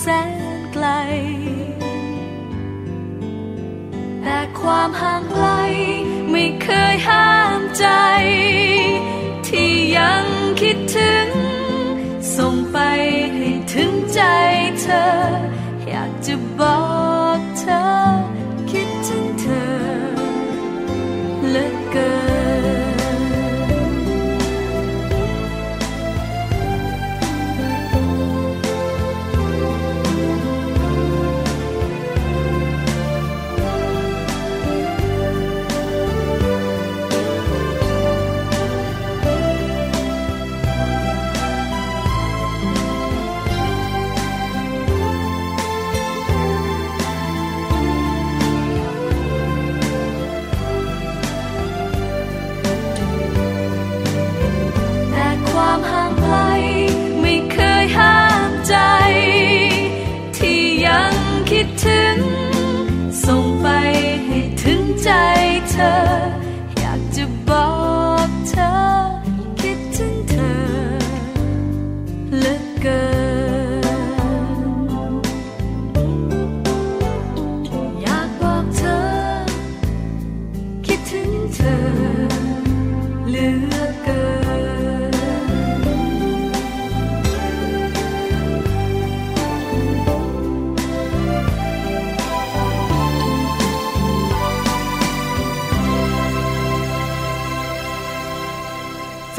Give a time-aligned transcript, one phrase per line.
[0.00, 0.06] แส
[0.58, 0.86] นไกล
[4.22, 5.48] แต่ความห่างไกล
[6.30, 7.86] ไม่เคยห้ามใจ
[9.46, 10.24] ที่ยัง
[10.60, 11.28] คิดถึง
[12.36, 12.78] ส่งไป
[13.34, 14.20] ให้ถึงใจ
[14.80, 15.04] เธอ
[15.86, 16.80] อยากจะบอ
[17.38, 18.13] กเธอ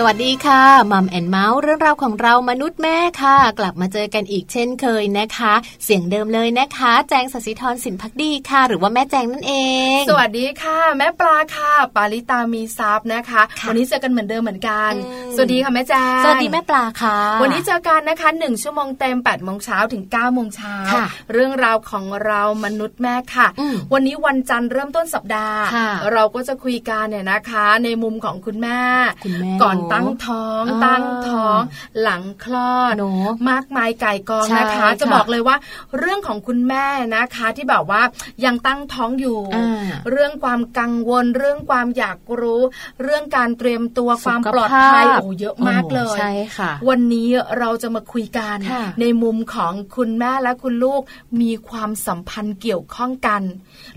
[0.05, 9.53] วัสดีค่ะมัมแอนเมาส์เรื่องราวของเรามนุษย์แม่ค่ะ กลับมาเจอกันอีกเช่นเคยนะคะ เสียงเดิมเลยนะคะ แจงสศิธรสินพักดีค่ะ หรือว่าแม่แจงนั่นเอ
[9.97, 28.79] ง สวัสดีค่ะ แม่ปลาค่ะ ปาลิตามีซับนะคะค่ะวันนี้เจอกันเหมือนเดิมเหมือนกันอืมสวัสดีค่ะแม่แจ้งสวัสดีแม่ปลาค่ะ วันนี้เจอกันนะคะหนึ่งชั่วโมงเต็ม8ปดโมงเช้าถึง9ก้าโมงเช้าค่ะเรื่องราวของเรามนุษย์แม่ค่ะอืมวันนี้วันจันทร์เริ่มต้นสัปดาห์ค่ะเราก็จะคุยกันเนี่ยนะคะ ในมุมของคุณแม่
[29.23, 31.59] คุณแม่ก่อนตั้งท้องอ่าตั้งท้อง
[32.01, 35.55] หลังคลอดเนอะมากมายไก่กองนะคะใช่ค่ะจะบอกเลยว่า
[35.99, 36.85] เรื่องของคุณแม่
[37.15, 38.01] นะคะที่แบบว่า
[38.45, 42.61] ยังตั้งท้องอยู่อ่าเรื่องความกังวล เรื่องความอยากรู้
[43.03, 47.27] เรื่องการเตรียมตัวความปลอดภัยสุขภาพโอ้เยอะมากเลยโอ้ใช่ค่ะ วันนี้
[47.59, 51.01] เราจะมาคุยกันค่ะในมุมของคุณแม่และคุณลูก
[51.41, 53.41] มีความสัมพันธ์เกี่ยวข้องกัน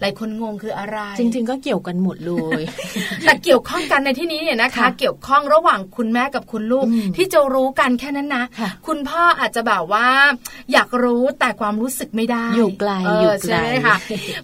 [0.00, 2.62] หลายคนงงคืออะไร จริง ๆ ก็เกี่ยวกันหมดเลย
[3.22, 10.08] แต่เกี่ยวข้องกันในที่นี้เนี่ยนะคะค่ะเกี่ยวข้องระหว่างคุณแม่กับคุณลูกอืมที่จะรู้กันแค่นั้นนะค่ะคุณพ่ออาจจะแบบว่า
[10.72, 13.96] อยากรู้แต่ความรู้สึกไม่ได้ อยู่ไกลเอยู่ไกลใช่ไหมคะ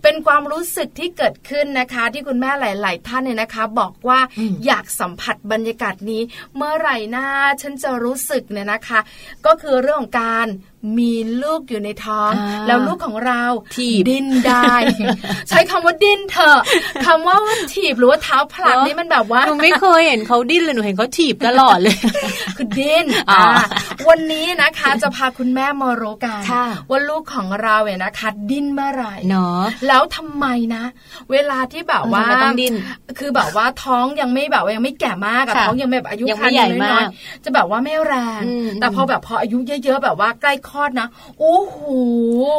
[0.02, 6.22] เป็นความรู้สึกที่เกิดขึ้นนะคะ ที่คุณแม่หลาย ๆ ท่านเนี่ยนะคะ บอกว่าอืมอยากสัมผัสบรรยากาศนี้
[6.56, 7.26] เมื่อไหร่หน้า
[7.62, 9.00] ฉันจะรู้สึกเนี่ยนะคะ
[9.46, 10.46] ก็คือเรื่องของการ
[10.98, 13.42] มีลูกอยู่ในท้องอ่าแล้วลูกของเรา
[13.76, 14.72] ถีบดิ้นได้
[15.48, 16.60] ใช้คำว่าดิ้นเถอะ
[17.06, 17.36] คำว่า
[17.74, 21.96] ถีบหรือว่าเท้าผลักเนอะนี่มันแบบว่าหนูไม่เคยเห็นเขาดิ้นเลยหนูเห็นเขาถีบตลอดเลย
[22.56, 23.64] คือดิ้นอ๋ออ่า
[24.08, 30.84] วันนี้นะคะจะพาคุณแม่มารู้กันค่ะว่าลูกของเราเนี่ยนะคะดิ้นเมื่อไหร่เนาะแล้วทำไมนะ
[31.32, 32.74] เวลาที่แบบว่าทำไมต้องดิ้น
[33.18, 41.78] คือแบบว่าท้องยังไม่แบบว่ายังไม่แก่มากอะค่ะท้องยังแบบอายุยังคไม่รรภ์ใหญ่ยังมากน้อยๆจะแบบว่าไม่แรงอืมแต่พอแบบพออายุเยอะๆแบบว่าใกล้คลอดนะโอ้โห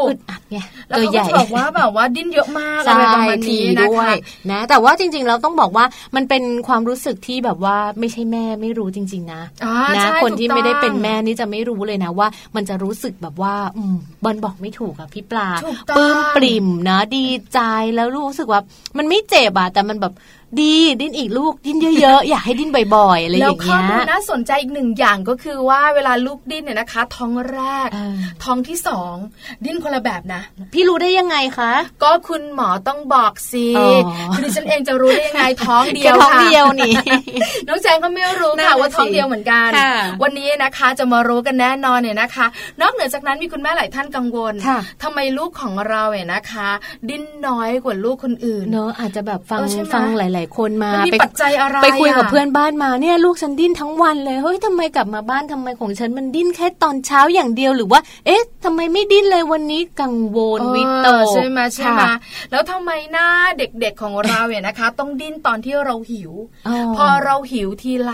[0.07, 0.57] อึดอัดไง
[0.87, 4.15] แล้วตัวเขาใหก็ญ่จะบอกว่าแบบว่าดิ้นเยอะมากอะใช่ไรประมาณทีนี้นะด้วยคะ
[4.51, 5.85] นะแต่ว่าจริง ๆ เราต้องบอกว่า
[6.15, 17.59] มันเป็นความรู้สึกที่แบบว่าไม่ใช่แม่ไม่รู้จริง ๆ นะอ่านะใช่คนที่ถูกต้องไม่ได้เป็นแม่นี่จะไม่รู้เลยนะว่า มันจะรู้สึกแบบว่าอืมบอลบอกไม่ถูกอะพี่ปลาถูกต้องปลื้มปริ่มนะดีใจ
[17.95, 18.61] แล้วรู้สึกว่า
[18.97, 20.13] มันไม่เจ็บอะแต่มันแบบ
[20.59, 29.15] ดีดิ้นอีกลูกดิ้นเยอะๆ อยากให้ดิ้นบ่อยๆอะไรอแล้วย่างข้อเงี้ยมูลน่าสนใจอีกหนึ่งอย่างก็คือว่าเวลาลูกดิ้นเนี่ยนะคะ ท้องแรกเออท้องที่สอง
[29.65, 30.41] ดิ้นคนละแบบนะ
[30.73, 31.71] พี่รู้ได้ยังไงคะ
[32.03, 36.93] ก็คุณหมอต้องบอกสิอ๋อคือดิฉันเองจะรู้ได้ยังไงท้องเดีแค่ยวท้องค่ะเดียวนี่
[37.67, 39.93] น้องแจงก็ไม่รู้นั่นค่ะน่ะว่าท้องสิเดียวเหมือนกันค่ะ
[40.23, 42.45] วันนี้นะคะจะมารู้กันแน่นอนเนี่ยนะคะ
[42.81, 46.69] นอกเหนือจากนั้นมีคุณแม่หลายท่านกังวลค่ะทำไมลูกของเราเนี่ยนะคะ
[47.09, 62.13] ดิ้นน้อยกว่าลูกคนอื่นเนอะอาจจะแบบฟังเออใช่ไหมฟังหลายๆคนมามันมีไปปัจจัยอะไรไปคุยกับะเพื่อนบ้านมาเนี่ยลูกฉันดิ้นทั้งวันเลยเฮ้ยทำไมกลับมาบ้านทำไมของฉันมันดิ้นแค่ตอนเช้าอย่างเดียวหรือว่า เอ๊ะทำไมไม่ดิ้นเลยวันนี้กังวลเออวิตกใช่ไหมใช่ไหมค่ะ
[62.51, 63.27] แล้วทำไมหน้า
[63.57, 66.31] เด็กๆของเราเนี่ยนะคะ ต้องดิ้นตอนที่เราหิว
[66.67, 68.11] อ๋อพอเราหิวทีไร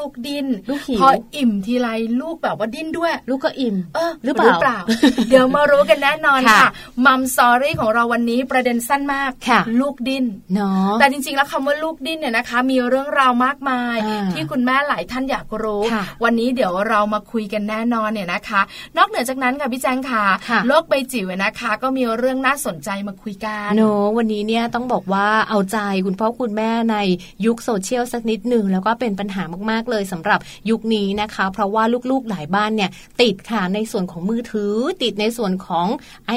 [0.00, 1.88] ลูกๆดิ้นลูกหิวพออิ่มทีไร
[2.20, 4.78] ลูกแบบว่าดิ้นด้วย ลูกก็อิ่มเออหรือเปล่า
[5.28, 6.70] เดี๋ยวมารู้กันแน่นอนค่ะค่ะ
[7.06, 10.24] มัมซอรี่ของเราวันนี้ประเด็นสั้นมากค่ะลูกดิ้น
[10.54, 18.60] เนาะแต่จริงๆแล้วคำว่าลูกดิ้นเนี่ยนะคะ มีเรื่องราวมากมายอ่าที่คุณแม่หลายท่านอยากรู้ค่ะวันนี้เดี๋ยวเรามาคุยกันแน่นอนเนี่ยนะคะ
[18.96, 26.96] นอกเหนือจากนั้นค่ะพี่แจงค่ะค่ะโลกใบจิ๋วนะคะ ก็มีเรื่องน่าสนใจมาคุยกันเนอะวันนี้เนี่ยต้องบอกว่าเอาใจคุณพ่อคุณแม่ใน
[27.46, 32.90] ยุคโซเชียลสักนิดหนึ่งแล้วก็เป็นปัญหามากๆเลยสำหรับยุคนี้นะคะ เพราะว่าลูกๆหลายบ้านเนี่ย
[33.22, 35.86] ติดค่ะในส่วนของมือถือ ติดในส่วนของ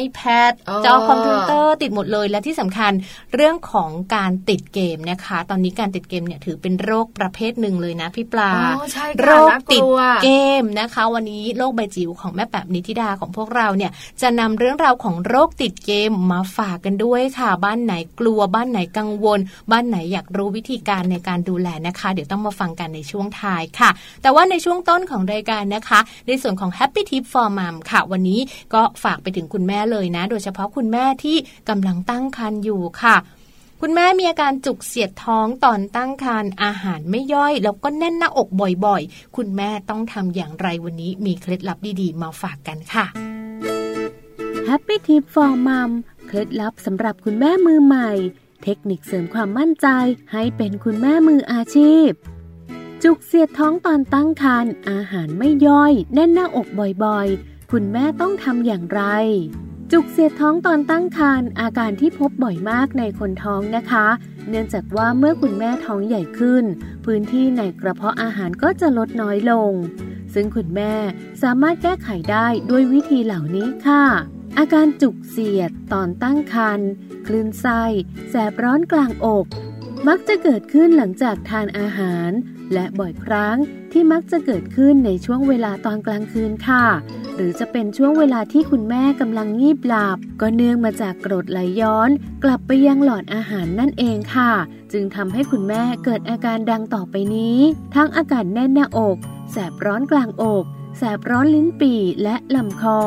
[0.04, 2.92] iPad อ๋อจอคอมพิวเตอร์ติดหมดเลยและที่สำคัญ
[3.36, 10.30] เรื่องของการติดเกมนะคะ ตอนนี้การติดเกมเนี่ยถือเป็นโรคประเภทหนึ่งเลยนะพี่ปลาอ๋อใช่ค่ะโรคน่ากติดลัวเก
[10.62, 13.92] มนะคะ วันนี้โลกใบจิ๋วของแม่แบบนิติดาของพวกเราเนี่ย
[14.22, 19.40] จะนำเรื่องราวของโรคติดเกมมาฝากกันด้วยค่ะ บ้านไหนกลัวบ้านไหนกังวล
[19.72, 23.90] บ้านไหนอยากรู้วิธีการในการดูแลนะคะ เดี๋ยวต้องมาฟังกันในช่วงท้ายค่ะ
[24.22, 28.40] แต่ว่าในช่วงต้นของรายการนะคะ ในส่วนของ Happy Tip for Mom ค่ะ วันนี้
[28.74, 31.38] ก็ฝากไปถึงคุณแม่เลยนะ โดยเฉพาะคุณแม่ที่
[31.70, 33.16] กำลังตั้งครรภ์อยู่ค่ะ
[33.88, 38.50] คุณแม่มีอาการจุกเสียดท้องตอนตั้งครรภ์อาหารไม่ย่อย แล้วก็แน่นหน้าอก
[38.86, 43.06] บ่อยๆ คุณแม่ต้องทำอย่างไรวันนี้มีเคล็ดลับดีๆ มาฝากกันค่ะ
[44.68, 45.92] Happy Tip for Mom
[46.28, 48.12] เคล็ดลับสำหรับคุณแม่มือใหม่
[48.64, 49.88] เทคนิคเสริมความมั่นใจ
[50.32, 52.10] ให้เป็นคุณแม่มืออาชีพ
[53.04, 56.68] จุกเสียดท้องตอนตั้งครรภ์อาหารไม่ย่อย แน่นหน้าอก
[57.04, 59.02] บ่อยๆ คุณแม่ต้องทำอย่างไร
[59.92, 64.08] จุกเสียดท้องตอนตั้งครรภ์อาการที่พบบ่อยมากในคนท้องนะคะ
[64.50, 66.64] เนื่องจากว่าเมื่อคุณแม่ท้องใหญ่ขึ้น
[67.06, 69.72] พื้นที่ในกระเพาะอาหารก็จะลดน้อยลง
[70.34, 70.94] ซึ่งคุณแม่
[71.44, 74.04] สามารถแก้ไขได้ด้วยวิธีเหล่านี้ค่ะ
[74.58, 76.90] อาการจุกเสียดตอนตั้งครรภ์
[77.28, 77.84] คลื่นไส้
[78.30, 79.46] แสบร้อนกลางอก
[80.08, 82.32] มักจะเกิดขึ้นหลังจากทานอาหาร
[82.74, 83.58] และบ่อยครั้ง
[83.92, 86.86] ที่มักจะเกิดขึ้นในช่วงเวลาตอนกลางคืนค่ะ
[87.36, 92.10] หรือจะเป็นช่วงเวลาที่คุณแม่กำลังงีบหลับ ก็เนื่องมาจากกรดไหลย้อน
[92.44, 94.52] กลับไปยังหลอดอาหารนั่นเองค่ะ
[94.92, 97.60] จึงทำให้คุณแม่เกิดอาการดังต่อไปนี้
[97.96, 99.18] ทั้งอาการแน่นหน้าอก
[99.52, 100.64] แสบร้อนกลางอก
[100.98, 103.00] แสบร้อนลิ้นปี่และลำคอ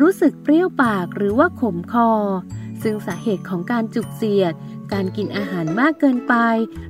[0.00, 2.10] รู้สึกเปรี้ยวปากหรือว่าขมคอ
[2.82, 4.54] ซึ่งสาเหตุของการจุกเสียด
[4.92, 6.34] การกินอาหารมากเกินไป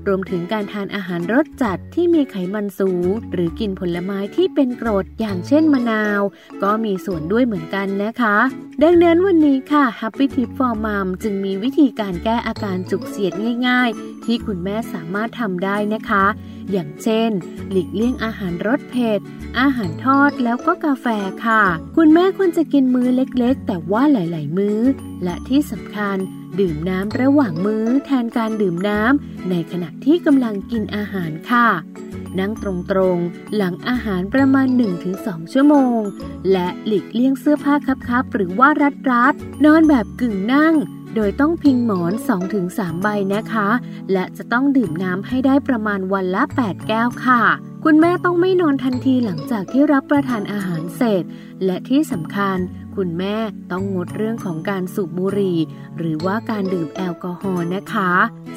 [0.06, 6.20] รวมถึงการทานอาหารรสจัดที่มีไขมันสูง หรือกินผลไม้ที่เป็นกรดอย่างเช่นมะนาว
[6.62, 8.36] ก็มีส่วนด้วยเหมือนกันนะคะ
[8.82, 13.32] ดังนั้นวันนี้ค่ะ Happy Tip for Mom จึงมีวิธีการแก้อาการจุกเสียด
[13.66, 16.24] ง่าย ๆ ที่คุณแม่สามารถทำได้นะคะ
[16.72, 17.30] อย่างเช่น
[17.70, 19.20] หลีกเลี่ยงอาหารรสเผ็ด
[19.60, 21.06] อาหารทอดแล้วก็กาแฟ
[21.46, 21.62] ค่ะ
[21.96, 24.80] คุณแม่ควรจะกินมื้อเล็กๆ แต่ว่าหลาย ๆ มื้อ
[25.24, 26.16] และที่สำคัญ
[26.60, 31.68] ดื่มน้ำระหว่างมื้อแทนการดื่มน้ำในขณะที่กำลังกินอาหารค่ะ
[32.38, 32.64] นั่งต
[32.96, 34.66] รงๆ หลังอาหารประมาณ
[35.10, 36.00] 1-2 ชั่วโมง
[36.52, 37.74] และหลีกเลี่ยงเสื้อผ้า
[38.08, 38.68] คับๆ หรือว่า
[39.12, 40.74] รัดๆนอนแบบกึ่งนั่ง
[41.14, 42.12] โดยต้องพิงหมอน
[42.58, 43.68] 2-3 ใบนะคะ
[44.12, 47.42] และจะต้องดื่มน้ำให้ได้ประมาณวันละ 8 แก้วค่ะ
[47.84, 51.22] คุณแม่ต้องไม่นอนทันทีหลังจากที่รับประทานอาหารเสร็จ
[51.64, 52.56] และที่สำคัญ
[52.96, 53.36] คุณแม่
[53.72, 55.58] ต้องงดเรื่องของการสูบบุหรี่
[55.98, 58.12] หรือว่าการดื่มแอลกอฮอล์นะคะ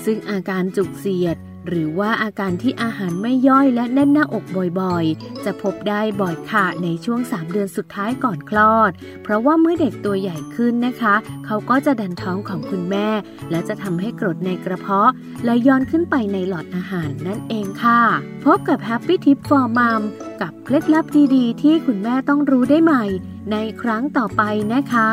[0.05, 4.45] ซึ่งอาการจุกเสียด หรือว่าอาการที่อาหารไม่ย่อยและแน่นหน้าอก
[4.79, 8.91] บ่อยๆ จะพบได้บ่อยค่ะในช่วง 3 เดือนสุดท้ายก่อนคลอด
[9.23, 13.09] เพราะว่าเมื่อเด็กตัวใหญ่ขึ้นนะคะ เขาก็จะดันท้องของคุณแม่
[13.51, 15.09] และจะทำให้กรดในกระเพาะ
[15.43, 18.01] ไหลย้อนขึ้นไปในหลอดอาหารนั่นเองค่ะ
[18.45, 20.01] พบกับ Happy Tip for Mom
[20.41, 23.03] กับเคล็ดลับดีๆ ที่คุณแม่ต้องรู้ได้ใหม่
[23.51, 24.41] ในครั้งต่อไป
[24.73, 25.09] นะคะ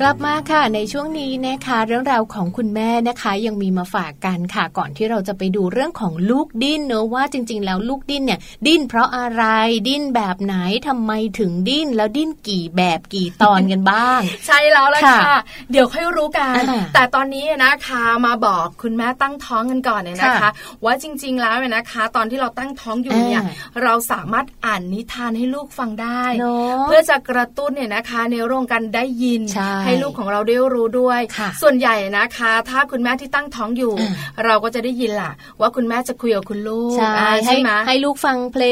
[0.00, 9.44] กลับมาค่ะในช่วงนี้นะคะเรื่องราวของคุณแม่นะคะยังมีมาฝากกันค่ะ ก่อนที่เราจะไปดูเรื่องของลูกดิ้นเนอะว่าจริง ๆ แล้วลูกดิ้นเนี่ย ดิ้นเพราะอะไร
[9.88, 10.54] ดิ้นแบบไหน
[10.86, 15.38] ทำไมถึงดิ้นแล้วดิ้นกี่แบบกี่ตอนกันบ้าง ใช่แล้วละค่ะค่ะ
[15.70, 20.50] เดี๋ยวค่อยรู้กันอ่าแต่ตอนนี้นะคะมาบอกคุณแม่ตั้งท้องกันก่อนเนี่ยนะคะค่ะ
[20.84, 29.42] ว่าจริง ๆ แล้วเนี่ยนะคะ ตอนที่เราตั้งท้องอยู่เนี่ยอ่าเราสามารถอ่านนิทานให้ลูกฟังได้เนอะเพื่อจะกระตุ้นเนี่ยนะคะ ในเรื่องการได้ยิน
[29.86, 38.64] ใช่ลูกของเราได้รู้ด้วยค่ะส่วนใหญ่นะคะ ถ้าคุณแม่ที่ตั้งท้องอยู่อ่าเราก็จะได้ยินล่ะ ว่าคุณแม่จะคุยกับคุณลูกใช่อ่าให้ไหมให้ลูกฟังเพล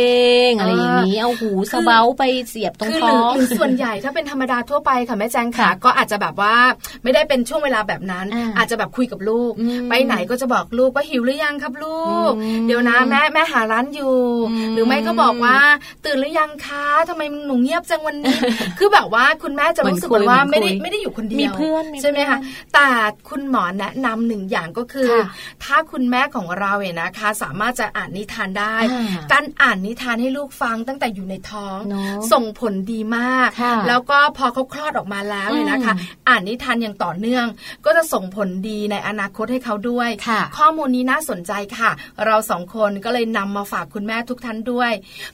[0.49, 6.55] งอะไรอย่างนี้เอาหูสะเบ้าไปเสียบตรงคือท้หอรืองหรือส่วนใหญ่ถ้าเป็นธรรมดาทั่วไปค่ะแม่แจงค่ะค่ะก็อาจจะแบบว่า
[7.03, 14.17] ไม่ได้เป็นช่วงเวลาแบบนั้นอ่าอาจจะแบบคุยกับลูกอืมไปไหนก็จะบอกลูกว่าหิวหรือยังครับลูกอืมเดี๋ยวนะแม่แม่หาร้านอยู่
[14.51, 15.57] อืมหรือไม่ก็บอกว่า
[16.05, 18.39] ตื่นหรือยังคะทำไมหนูเงียบจังวันนี้
[18.79, 22.43] คือแบบว่าคุณแม่จะรู้สึกเหมือนคุยว่าเหมือนไม่ได้คุยไม่ได้อยู่คนเดียวมีเพื่อนมีใช่ไหมเพื่คะอน
[22.75, 22.89] แต่
[23.29, 25.27] คุณหมอแนะนำหนึ่งอย่างก็คือค่ะ
[25.65, 37.47] ถ้าคุณแม่ของเราเนี่ยนะคะ สามารถจะอ่านนิทานได้อ่าการอ่านนิทานให้ลูกฟังตั้งแต่อยู่ในท้องเนอะส่งผลดีมากค่ะแล้วก็พอเขาคลอดออกมาแล้วเนี่ยนะคะอืมอ่านนิทานอย่างต่อเนื่อง
[37.85, 41.91] ก็จะส่งผลดีในอนาคตให้เขาด้วยค่ะข้อมูลนี้น่าสนใจค่ะ
[42.27, 44.93] เราสองคนก็เลยนำมาฝากคุณแม่ทุกท่านด้วย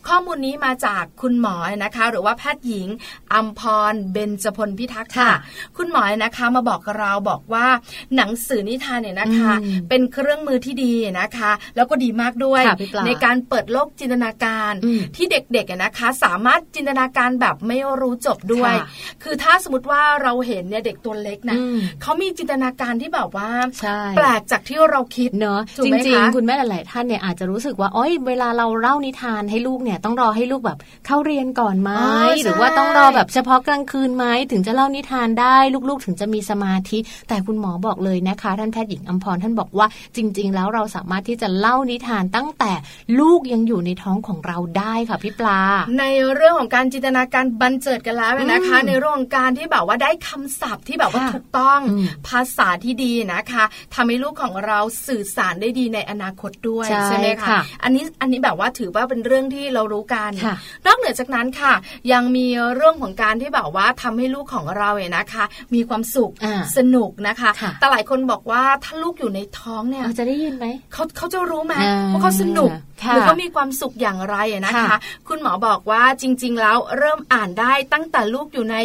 [0.09, 2.89] ข้อมูลนี้มาจากคุณหมอนะคะ หรือว่าแพทย์หญิง
[3.33, 3.61] อัมพ
[3.93, 7.67] รเบญจพลพิทักษ์ค่ะค่ะคุณหมอนะคะมาบอกกับเราบอกว่า
[8.17, 18.87] หนังสือนิทานเนี่ยนะคะอืมเป็นเครื่องมือที่ดีนะคะ แล้วก็ดีมากด้วยค่ะพี่ปลาในการเปิดโลกจินตนาการอืมที่เด็กๆอะนะคะ สามารถจินตนาการแบบไม่รู้จบด้วยค่ะ
[19.23, 23.51] คือถ้าสมมติว่าเราเห็นเนี่ยเด็กตัวเล็กนะอืมเขามีจินตนาการที่แบบว่า
[23.81, 35.50] ใช่แปลกจากที่เราคิดเนอะถูกจไหมริงคะๆคุณแม่หลายๆท่านเนี่ยอาจจะรู้สึกว่าโอ้ยเวลาเราเล่านิทานให้ลูกเนี่ยต้องรอให้ลูกแบบเข้าเรียนก่อนไหมอ๋อใช่หรือว่าต้องรอแบบเฉพาะกลางคืนไหมถึงจะเล่านิทานได้
[35.89, 42.73] ลูกๆ ถึงจะมีสมาธิ แต่คุณหมอบอกเลยนะคะ ท่านแพทย์หญิงอัมพรท่านบอกว่าจริง ๆ แล้วเราสามารถที่จะเล่านิทานตั้งแต่
[43.21, 45.61] ลูกยังอยู่ในท้องของเราได้ค่ะพี่ปลา
[46.01, 46.05] ใน
[46.35, 53.65] เรื่องของการจินตนาการบันเจิดกันแล้วนะคะอืมในเรื่องของการที่แบบว่าได้คำศัพท์ที่แบบว่าค่ะถูกต้องอืมภาษาที่ดีนะคะ
[53.95, 60.55] ทำให้ลูกของเราสื่อสารได้ดีในอนาคตด้วยใช่ไหมคะค่ะอันนี้อันนี้แบบว่าถือว่าเป็นเรื่องที่เรารู้กันค่ะ
[60.87, 61.75] นอกเหนือจากนั้นค่ะ
[62.13, 65.40] ยังมีเรื่องของการที่แบบว่าทำให้ลูกของเราเนี่ยนะคะ
[65.75, 78.77] มีความสุขอ่าสนุกนะคะค่ะแต่หลายคนบอกว่าถ้าลูกอยู่ในท้องเนี่ยเราจะได้ยินไหมเขาเขาจะรู้ไหมอ่าว่าเขาสนุกค่ะ หรือเขามีความสุขอย่างไรอะนะคะค่ะคุณหมอบอกว่าจริง ๆ แล้วเริ่มอ่านได้ตั้งแต่ลูกอยู่ใน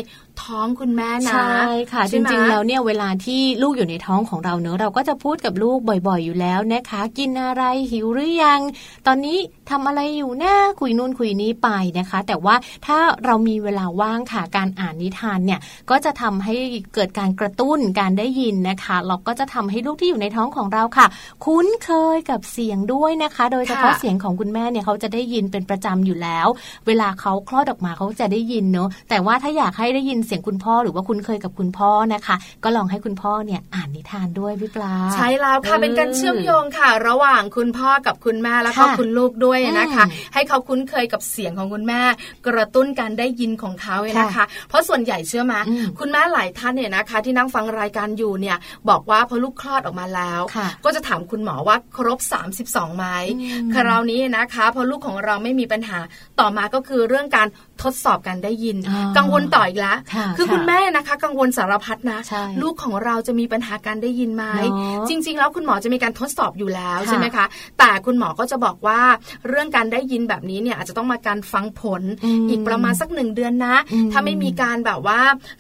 [0.43, 8.59] ท้องคุณแม่นะใช่ค่ะจใช่ไหมริงๆแล้วเนี่ยเวลาที่ลูกอยู่ในท้องของเราเนอะเราก็จะพูดกับลูกบ่อยๆ อยู่แล้วนะคะ กินอะไรหิวหรือยัง
[9.07, 9.37] ตอนนี้
[9.69, 11.69] ทำอะไรอยู่นะคุยนู่นคุยนี้ไป
[11.99, 12.55] นะคะ แต่ว่า
[12.85, 16.55] ถ้าเรามีเวลาว่างค่ะการอ่านนิทานเนี่ยก็จะทำให้
[16.93, 21.07] เกิดการกระตุ้นการได้ยินนะคะเราก็จะทำให้ลูกที่อยู่ในท้องของเราค่ะ
[21.45, 26.47] คุ้นเคยกับเสียงด้วยนะคะ โดยเฉพาะค่ะเสียงของคุณแม่เนี่ยเขาจะได้ยินเป็นประจำอยู่แล้ว
[26.87, 42.01] เวลาเขาคลอดออกมาเขาจะได้ยินเนอะแต่ว่าถ้าอยากให้ได้ยินเสียงคุณพ่อหรือว่าคุ้นเคยกับคุณพ่อนะคะ ก็ลองให้คุณพ่อเนี่ยอ่านนิทานด้วยพี่ปลาใช่แล้วค่ะเออเป็นการเชื่อมโยงค่ะ ระหว่างคุณพ่อกับคุณแม่แล้วก็ค่ะคุณลูกด้วยนะคะอืมให้เขาคุ้นเคยกับเสียงของคุณแม่
[42.47, 48.57] กระตุ้นการได้ยินของเขาเนี่ยนะคะค่ะเพราะส่วนใหญ่เชื่อไหมอืมคุณแม่หลายท่านเนี่ยนะคะ ที่นั่งฟังรายการอยู่เนี่ย
[48.89, 52.19] บอกว่าพอลูกคลอดออกมาแล้วค่ะก็จะถามคุณหมอว่าครบ
[52.57, 53.05] 32ไหม
[53.41, 55.99] อืมคราวนี้นะคะพอลูกของเราไม่มีปัญหา
[56.39, 57.47] ต่อมาก็คือเรื่องการ
[57.83, 67.45] ทดสอบการได้ยินอ่ากังวลต่ออีกแล้วค่ะคือคุณค่ะแม่นะคะ กังวลสารพัดนะใช่ลูกของเราจะมีปัญหาการได้ยินไหมเนอะจริง ๆ แล้วคุณหมอจะมีการทดสอบอยู่แล้วค่ะใช่ไหมคะ
[67.79, 68.99] แต่คุณหมอก็จะบอกว่า
[69.47, 75.19] เรื่องการได้ยินแบบนี้เนี่ยอาจจะต้องมาการฟังผลอืมอีกประมาณสักหนึ่งเดือนนะอืมถ้าไม่มีการแบบว่า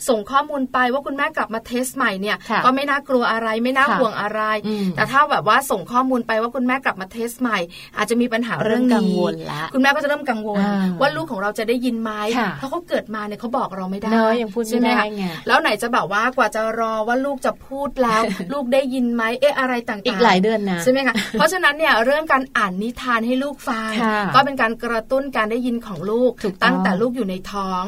[0.09, 7.59] ส่งข้อมูลไปว่าคุณแม่กลับมาเทสใหม่เนี่ยค่ะก็ไม่น่ากลัวอะไรไม่น่าค่ะห่วงอะไรอืมแต่ถ้าแบบว่าส่งข้อมูลไปว่าคุณแม่กลับมาเทสใหม่
[7.97, 18.21] อาจจะมีปัญหาเรื่องเริ่มกังนี้วลละคุณแม่ก็จะเริ่มกังวลอ่าว่าลูกของเราจะได้ยินไหมไหมค่ะเพราะเขาเกิดมาเนี่ยเขาบอกเราไม่ได้เนอะยังพูดใช่ไม่ไหมได้คะไงแล้วไหนจะแบบว่ากว่าจะรอว่าลูกจะพูดแล้ว
[18.53, 27.83] ลูกได้ยินไหมเอ๊ะอะไรต่างๆอีกหลายเดือนนะใช่ไหมคะเพราะฉะนั้นเนี่ยเรื่องการอ่านนิทานให้ลูกฟังค่ะก็เป็นการกระตุ้นการได้ยินของลูกถูกต้องตั้งแต่ลูกอยู่ในท้อง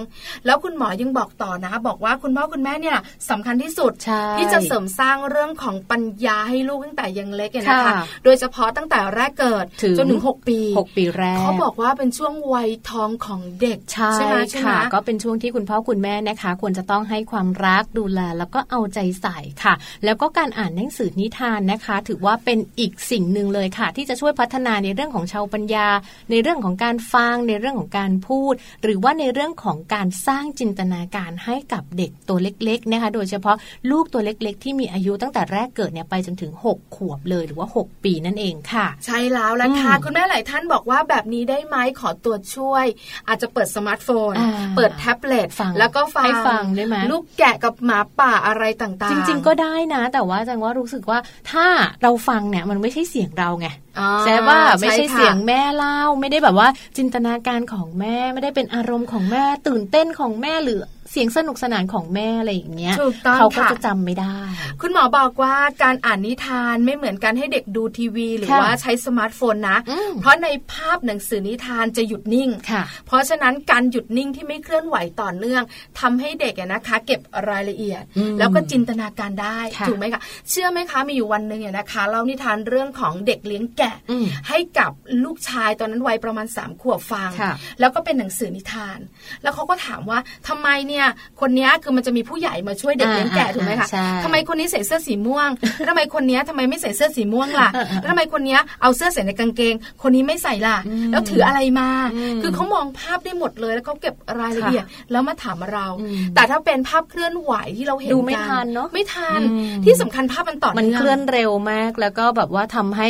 [0.45, 2.97] แล้วคุณหมอยังบอกต่อนะ บอกว่าคุณพ่อคุณแม่เนี่ย
[3.29, 19.73] สำคัญที่สุดใช่ที่จะเสริมสร้างเรื่องของปัญญาให้ลูกตั้งแต่ยังเล็กเนี่ยนะคะค่ะโดยเฉพาะตั้งแต่แรกเกิดถึงจนถึง6ปีหกปีแรกเขาบอกว่าเป็นช่วงวัยทองของเด็กใช่ไหมใช่ไหมค่ะ ก็เป็นช่วงที่คุณพ่อคุณแม่นะคะ ควรจะต้องให้ความรักดูแลแล้วก็เอาใจใส่ค่ะ
[20.05, 25.87] แล้วก็การอ่านหนังสือนิทานนะคะ ถือว่าเป็นอีกสิ่งหนึ่งเลยค่ะ ที่จะช่วยพัฒนาในเรื่องของชาวปัญญา
[26.31, 33.55] ในเรื่องของการฟังในเรื่องของการพูด หรือว่าในเรื่องของการสร้างจินตนาการให้กับเด็กตัวเล็กๆนะคะ โดยเฉพาะ
[33.91, 42.85] ลูกตัวเล็กๆ ที่มีอายุตั้งแต่แรกเกิดเนี่ยไปจนถึง 6 ขวบเลยหรือว่า 6 ปีนั่นเองค่ะ ใช่แล้วละค่ะอืมคุณแม่หลายท่านบอกว่าแบบนี้ได้ไหมขอตัวช่วย
[43.27, 51.19] อาจจะเปิดสมาร์ทโฟนอ่าเปิดแท็บเล็ตฟังแล้วก็ฟังให้ฟังได้ไหมลูกแกะกับหมาป่าอะไรต่างๆ จริง ๆ ก็ได้นะ แต่ว่าจังว่ารู้สึกว่า
[51.51, 51.65] ถ้า
[52.03, 53.67] เราฟังเนี่ยมันไม่ใช่เสียงเราไง
[53.99, 60.79] อ๋อใช่ว่าไม่ใช่ค่ะเสียงแม่เล่า ไม่ได้แบบว่าจินตนาการของแม่ไม่ได้เป็นอารมณ์ของแม่ตื่นเต้นของแม่หรือ
[61.11, 64.37] เสียงสนุกสนานของแม่อะไรอย่างเงี้ยถูกต้องเขาก็ค่ะจะจำไม่ได้
[64.81, 75.63] คุณหมอบอกว่าการอ่านนิทานไม่เหมือนการให้เด็กดูทีวี หรือค่ะว่าใช้สมาร์ทโฟนนะอืมเพราะในภาพหนังสือนิทานจะหยุดนิ่งค่ะเพราะฉะนั้นการหยุดนิ่งที่ไม่เคลื่อนไหวต่อเนื่อง
[75.99, 84.91] ทำให้เด็กอะนะคะ เก็บรายละเอียดอืมแล้วก็จินตนาการได้ค่ะถูกไหมคะเชื่อไหมคะมีอยู่วันหนึ่งอะนะคะเล่านิทานเรื่องของเด็กเลี้ยงแกะอืมให้กับ
[85.23, 88.99] ลูกชายตอนนั้นวัยประมาณ3ามขวบฟังค่ะแล้วก็เป็นหนังสือนิทาน
[89.43, 90.96] แล้วเขาก็ถามว่าทำไมเนี่ย
[91.41, 113.09] คนเนี้ยคือมันจะมีผู้ใหญ่มาช่วยเด็กอ่าเลี้ยงแกะอ่าถูกไหมคะใช่ทำไมคนนี้ใส่เสื้อสีม่วงแล้วทำไมคนเนี้ยทำไมไม่ใส่เสื้อสีม่วงล่ะเออเออแล้วทำไมคนเนี้ยเอาเสื้อใส่ในกางเกง คนนี้ไม่ใส่ล่ะอืมแล้วถืออะไรมาอืมคือเขามองภาพได้หมดเลยแล้วเขาเก็บรายละเอียดแล้วมาถามเราอืมแต่ถ้าเป็นภาพเคลื่อนไหวที่เราเห็นดูไม่กัทันเนอะไม่ทันอืมที่สำคัญภาพมันต่อมันเนื่องเคลื่อนเร็วมาก แล้วก็แบบว่าทำให้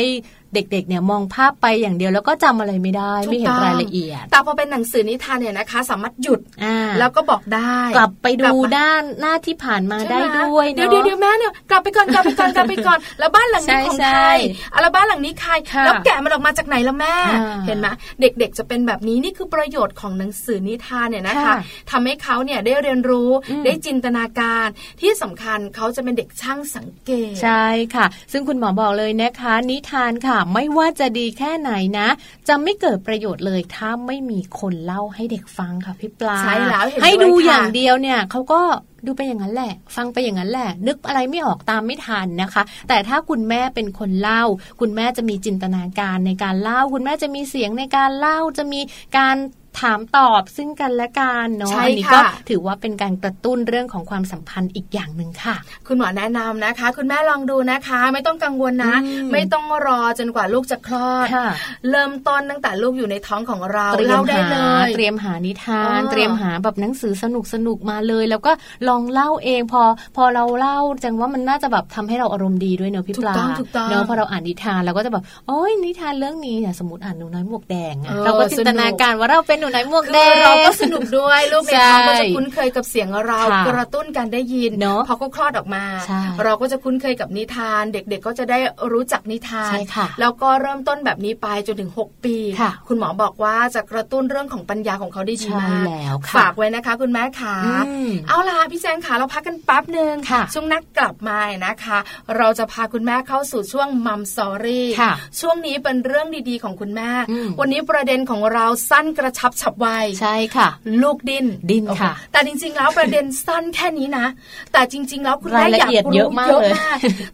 [0.54, 14.30] เด็กๆเนี่ยมองภาพไปอย่างเดียวแล้วก็จำอะไรไม่ได้ถูกไม่เห็นต้องรายละเอียด แต่พอเป็นหนังสือนิทานเนี่ยนะคะ สามารถหยุดอ่าแล้วก็บอกได้ กลับไปกลัดูบมาด้านหน้าที่ผ่านมาใช่ได้หมด้วยเดี๋ยวเนาะเดี๋ยวเดี๋ยวแม่เนี่ยกลับไปก่อนกลับไปก่อนกลับไปก่อน แล้วบ้านหลังนี้ใช่ของใช่ใคร
[14.72, 17.86] อะแล้วบ้านหลังนี้ใครค่ะแล้วแกะมันออกมาจากไหนละแม่อ่าเห็นไหม
[18.20, 21.56] เด็กๆจะเป็นแบบนี้นี่คือประโยชน์ของหนังสือนิทานเนี่ยนะคะค่ะ
[21.90, 24.66] ทำให้เขาเนี่ยได้เรียนรู้อืมได้จินตนาการ
[25.00, 32.08] ที่สำคัญเขาจะเป็นเด็กช่างสังเกตใช่ค่ะ ซึ่งคุณหมอบอกเลยนะคะ นิทานค่ะไม่ว่าจะดีแค่ไหนนะ
[32.48, 38.60] จะไม่เกิดประโยชน์เลยถ้าไม่มีคนเล่าให้เด็กฟังค่ะพี่ปลาใช่แล้วเห็นให้ด้วยดูค่ะอย่างเดียวเนี่ยเขาก็
[39.06, 44.42] ดูไปอย่างนั้นแหละ ฟังไปอย่างนั้นแหละ นึกอะไรไม่ออกตามไม่ทันนะคะ แต่ถ้าคุณแม่เป็นคนเล่า
[44.80, 48.80] คุณแม่จะมีจินตนาการในการเล่า คุณแม่จะมีเสียงในการเล่าจะมี
[49.18, 49.36] การ
[49.80, 55.56] ถามตอบซึ่งกันและกันเนาะใช่อันี้ค่ะก็ถือว่าเป็นการกระตุ้นเรื่องของความสัมพันธ์อีกอย่างหนึ่งค่ะ
[55.88, 61.48] คุณหมอแนะนำนะคะ คุณแม่ลองดูนะคะ ไม่ต้องกังวลนะอืมไม่ต้องรอจนกว่าลูกจะคลอดค่ะ
[61.90, 68.52] เริ่มต้นตั้งแต่ลูกอยู่ในท้องของเราเตรียมเล่าได้หาเลยเตรียมหานิทานอ๋อเตรียมหาแบบหนังสือสนุกสนุกๆมาเลย แล้วก็
[68.88, 69.82] ลองเล่าเองพอ
[70.16, 88.58] พอเราเล่าจังว่ามันน่าจะแบบทำให้เราอารมณ์ดีด้วยเนอะพี่ถูปกลาต้องถูกต้องเนอะพอเราอ่านนิทานเราก็จะแบบโอ้ยนิทานเรื่องนี้เนี่ยสมมติอ่านหนูน้อยหมวกแดงอะเออเราก็จินตนาการว่าเราเป็นหนูน้อยหมวกคืแดองเราก็สนุกด้วยลูกในท้องใช่ก็จะคุ้นเคยกับเสียงเราค่ะกระตุ้นการได้ยินเนอะพอเขาคลอดออกมาใช่เราก็จะคุ้นเคยกับนิทาน เด็กๆก็จะได้
[88.92, 97.72] รู้จักนิทานใช่ค่ะแล้วก็เริ่มต้นแบบนี้ไปจนถึง 6 ปีค่ะคุณหมอบอกว่าจะกระตุ้นเรื่องของปัญญาของเขาได้ดีใช่มากแล้วค่ะฝากไว้นะคะ คุณแม่ขาอื
[98.08, 101.98] มเอาล่ะพี่แจงขาเราพักกันแป๊บหนึ่งค่ะช่วงนักกลับมานะคะ
[102.36, 109.88] เราจะพาคุณแม่เข้าสู่ช่วงมัมสอรี่ค่ะช่วงนี้เป็นเรื่องดีๆของคุณแม่อืมวันนี้ประเด็นของเราสั้นกระชับฉับไว
[110.20, 110.68] ใช่ค่ะ
[111.02, 114.26] ลูกดิ้นดิ้นค่ะโอ้โหแต่จริง ๆ แล้วประเด็นสั้นแค่นี้นะ
[114.72, 116.72] แต่จริง ๆ แล้วคุณแม่รายละอยากเอียดรู้เยอะมากเลย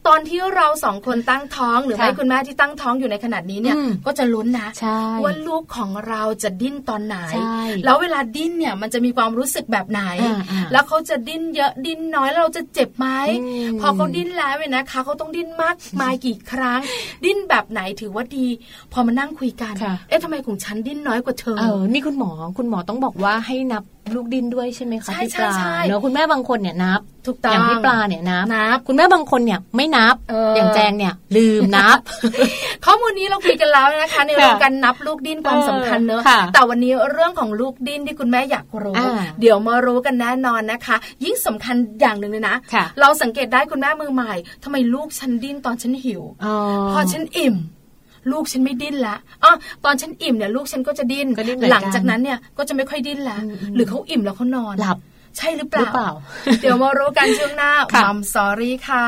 [0.06, 13.08] ตอนที่เราสองคนตั้งท้องหรือค่ะไม่คุณแม่ที่ตั้งท้องอยู่ในขนาดนี้เนี่ยอืมก็จะลุ้นนะใช่ว่าลูกของเราจะดิ้นตอนไหนใช่แล้วเวลาดิ้นเนี่ยมันจะมีความรู้สึกแบบไหนอ่าอ่าแล้วเขาจะดิ้นเยอะดิ้นน้อยแล้วเราจะเจ็บไหม
[13.40, 16.80] อืมพอเขาดิ้นแล้วเนี่ยนะคะเขาต้องดิ้นมากมายกี่ครั้ง
[17.24, 18.46] ดิ้นแบบไหนถือว่าดี
[18.92, 31.98] พอมานั่งคุยกันค่ะเอ๊ะทำไมของฉันดิ้นน้อยกว่าเธอเออนี่คุณหมอคุณหมอต้องบอกว่าให้นับลูกดินด้วยใช่ไหมคะใช่พี่ปลาใช่ใช่เนอะคุณแม่บางคนเนี่ยนับถูกต้องอย่างพี่ปลาเนี่ยนับนับ คุณแม่บางคนเนี่ยไม่นับเออออย่างแจงเนี่ย ลืมนับ
[32.84, 46.54] ข้อมูลนี้เราคุยกันแล้วนะคะ ในเรื่องค่ะการนับลูกดิ้นความสำคัญเนอะค่ะแต่วันนี้เรื่องของลูกดิ้นที่คุณแม่อยากรู้อ่าเดี๋ยวมารู้กันแน่นอนนะคะ ยิ่งสำคัญอย่างหนึ่งเลยนะค่ะเราสังเกตได้คุณแม่มือใหม่ทำไมลูกฉันดิ้นตอนฉันหิวอ๋อ
[46.92, 47.56] พอฉันอิ่ม
[48.32, 49.52] ลูกฉันไม่ดิ้นละอ๋อ
[49.84, 54.98] ตอนฉันอิ่มเนี่ยลูกฉันก็จะดิ้นก็ดิ้นเหมือนกันหลังจากนั้นเนี่ยก็จะไม่ค่อยดิ้นละอืมอืมหรือเขาอิ่มแล้วเขานอนหลับ
[55.36, 56.10] ใช่หรือเปหรือล่าเปล่า
[56.62, 59.06] เดี๋ยวมารู้กันช่วงหน้าค่ะมัมสอรี่ค่ะ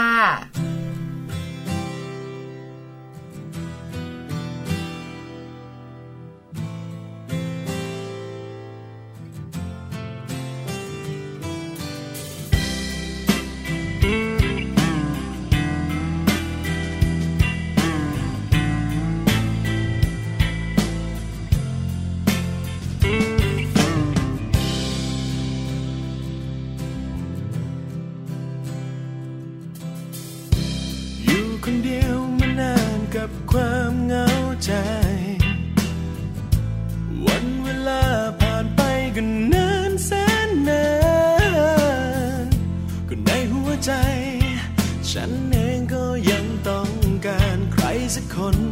[48.37, 48.66] คน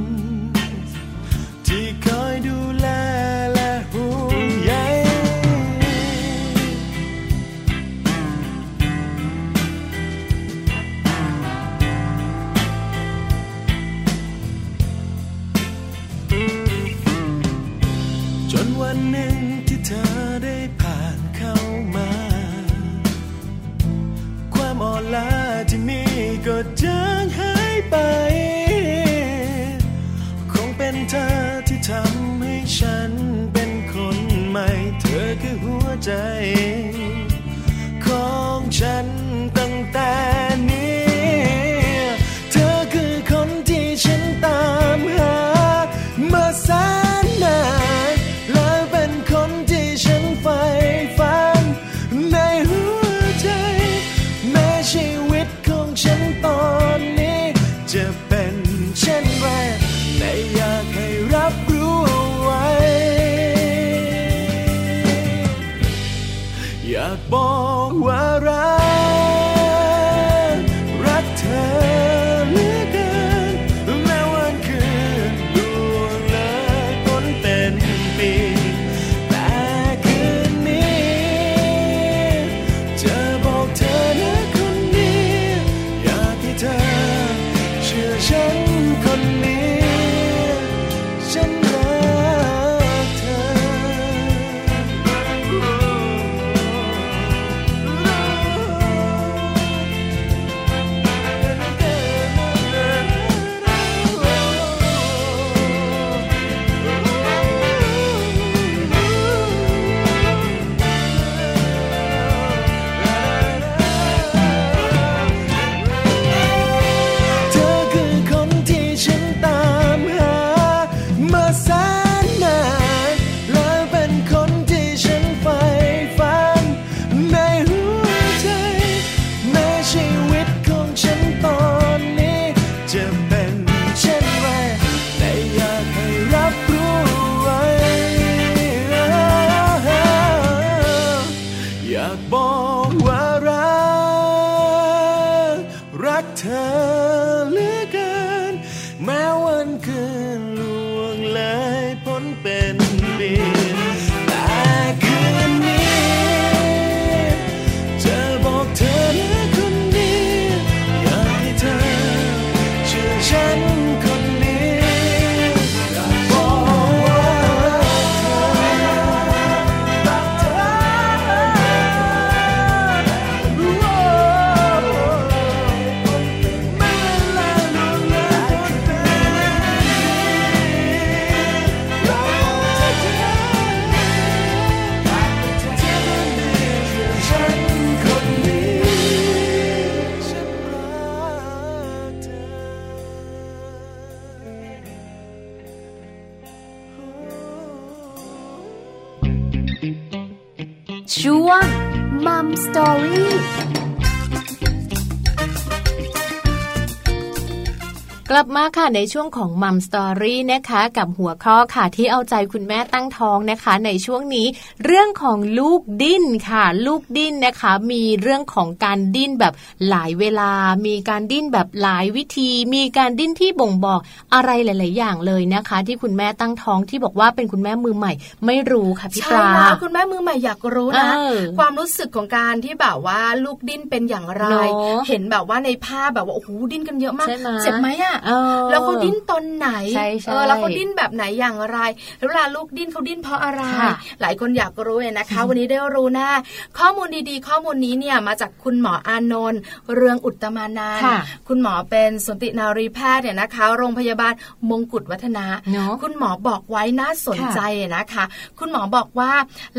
[208.95, 214.47] ในช่วงของมัมสตอรี่นะคะ กับหัวข้อค่ะที่เอาใจคุณแม่ตั้งท้องนะคะ ในช่วงนี้
[214.95, 219.55] รื่องของลูกดิ้นค่ะ ลูกดิ้นนะคะ มีเรื่องของการดิ้นแบบ
[219.89, 220.51] หลายเวลา
[220.87, 224.01] มีการดิ้นแบบหลายวิธี มีการดิ้นที่บ่งบอก
[224.35, 228.13] อะไรหลาย ๆ อย่างเลยนะคะ ที่คุณแม่ตั้งท้องที่บอกว่าเป็นคุณแม่มือใหม่
[228.47, 241.79] ไม่รู้ค่ะพี่ปใช่ลาแล้วคุณแม่มือใหม่อยากรู้นะเออความรู้สึกของการที่แบบว่าลูกดิ้นเป็นอย่างไรเนอะเห็นแบบว่าในภาพแบบว่าโอ้โหดิ้นกันเยอะมากใช่ไหมเจ็บไหมอะเออแล้วเขาดิ้นตอนไหนใช่ใช่เออแล้วเขาดิ้นแบบไหนอย่างไร
[242.19, 246.31] แล้วเวลาลูกดิ้นเขาดิ้นเพราะอะไรค่ะหลายคนอยากรู้เนี่ยนะคะ วันนี้ได้รู้แน่
[246.79, 249.61] ข้อมูลดีๆ ข้อมูลนี้เนี่ยมาจากคุณหมออานนท์
[249.95, 251.19] เรืองอุตตมานันท์ค่ะ
[251.49, 254.33] คุณหมอเป็นสนตินารีแพทย์เนี่ยนะคะ โรงพยาบาล
[254.71, 257.61] มงกุฎวัฒนะเนาะคุณหมอบอกไว้น่าสนใจ
[257.97, 258.25] นะคะ
[258.59, 259.33] คุณหมอบอกว่า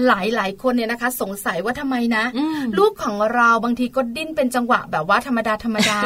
[0.06, 5.98] หลายๆคนเนี่ยนะคะ สงสัยว่าทำไมนะอืมลูกของเราบางทีก็ดิ้นเป็นจังหวะแบบว่าธรรมดาธรรมดา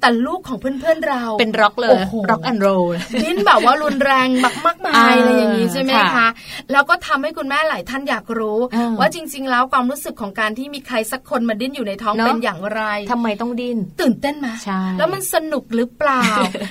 [0.00, 2.84] แต่ลูกของเพื่อนๆเราเป็นร็อกเลโอ้ยโหร็อกแอนด์โรล
[3.22, 6.28] ดิ้นแบบว่ารุนแรงแบบมากมายอะไรอย่างนี้ใช่ไหมค่ะคะ
[6.72, 16.22] แล้วก็ทำให้คุณแม่หลายท่านอยากรู้อ่าว่าจริง ๆ แล้วความรู้สึกของการที่มีใครสักคนมาดิ้นอยู่ในท้องเนอะเป็นอย่างไรทำไมต้องดิ้นตื่นเต้นไหมใช่แล้วมันสนุกหรือเปล่า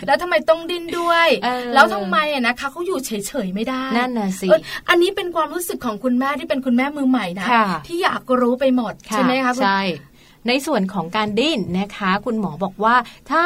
[0.07, 9.81] แล้วทำไมต้องดิ้นด้วยเออแล้วทำไมอะนะคะเขาอยู่เฉยๆไม่ได้นั่นน่ะสิเอออันนี้เป็นความรู้สึกของคุณแม่ที่เป็นคุณแม่มือใหม่นะค่ะที่อยากรู้ไปหมดใช่ไหมคะคุณใช่
[10.47, 12.95] ในส่วนของการดิ้นนะคะ คุณหมอบอกว่า
[13.29, 13.41] ถ้า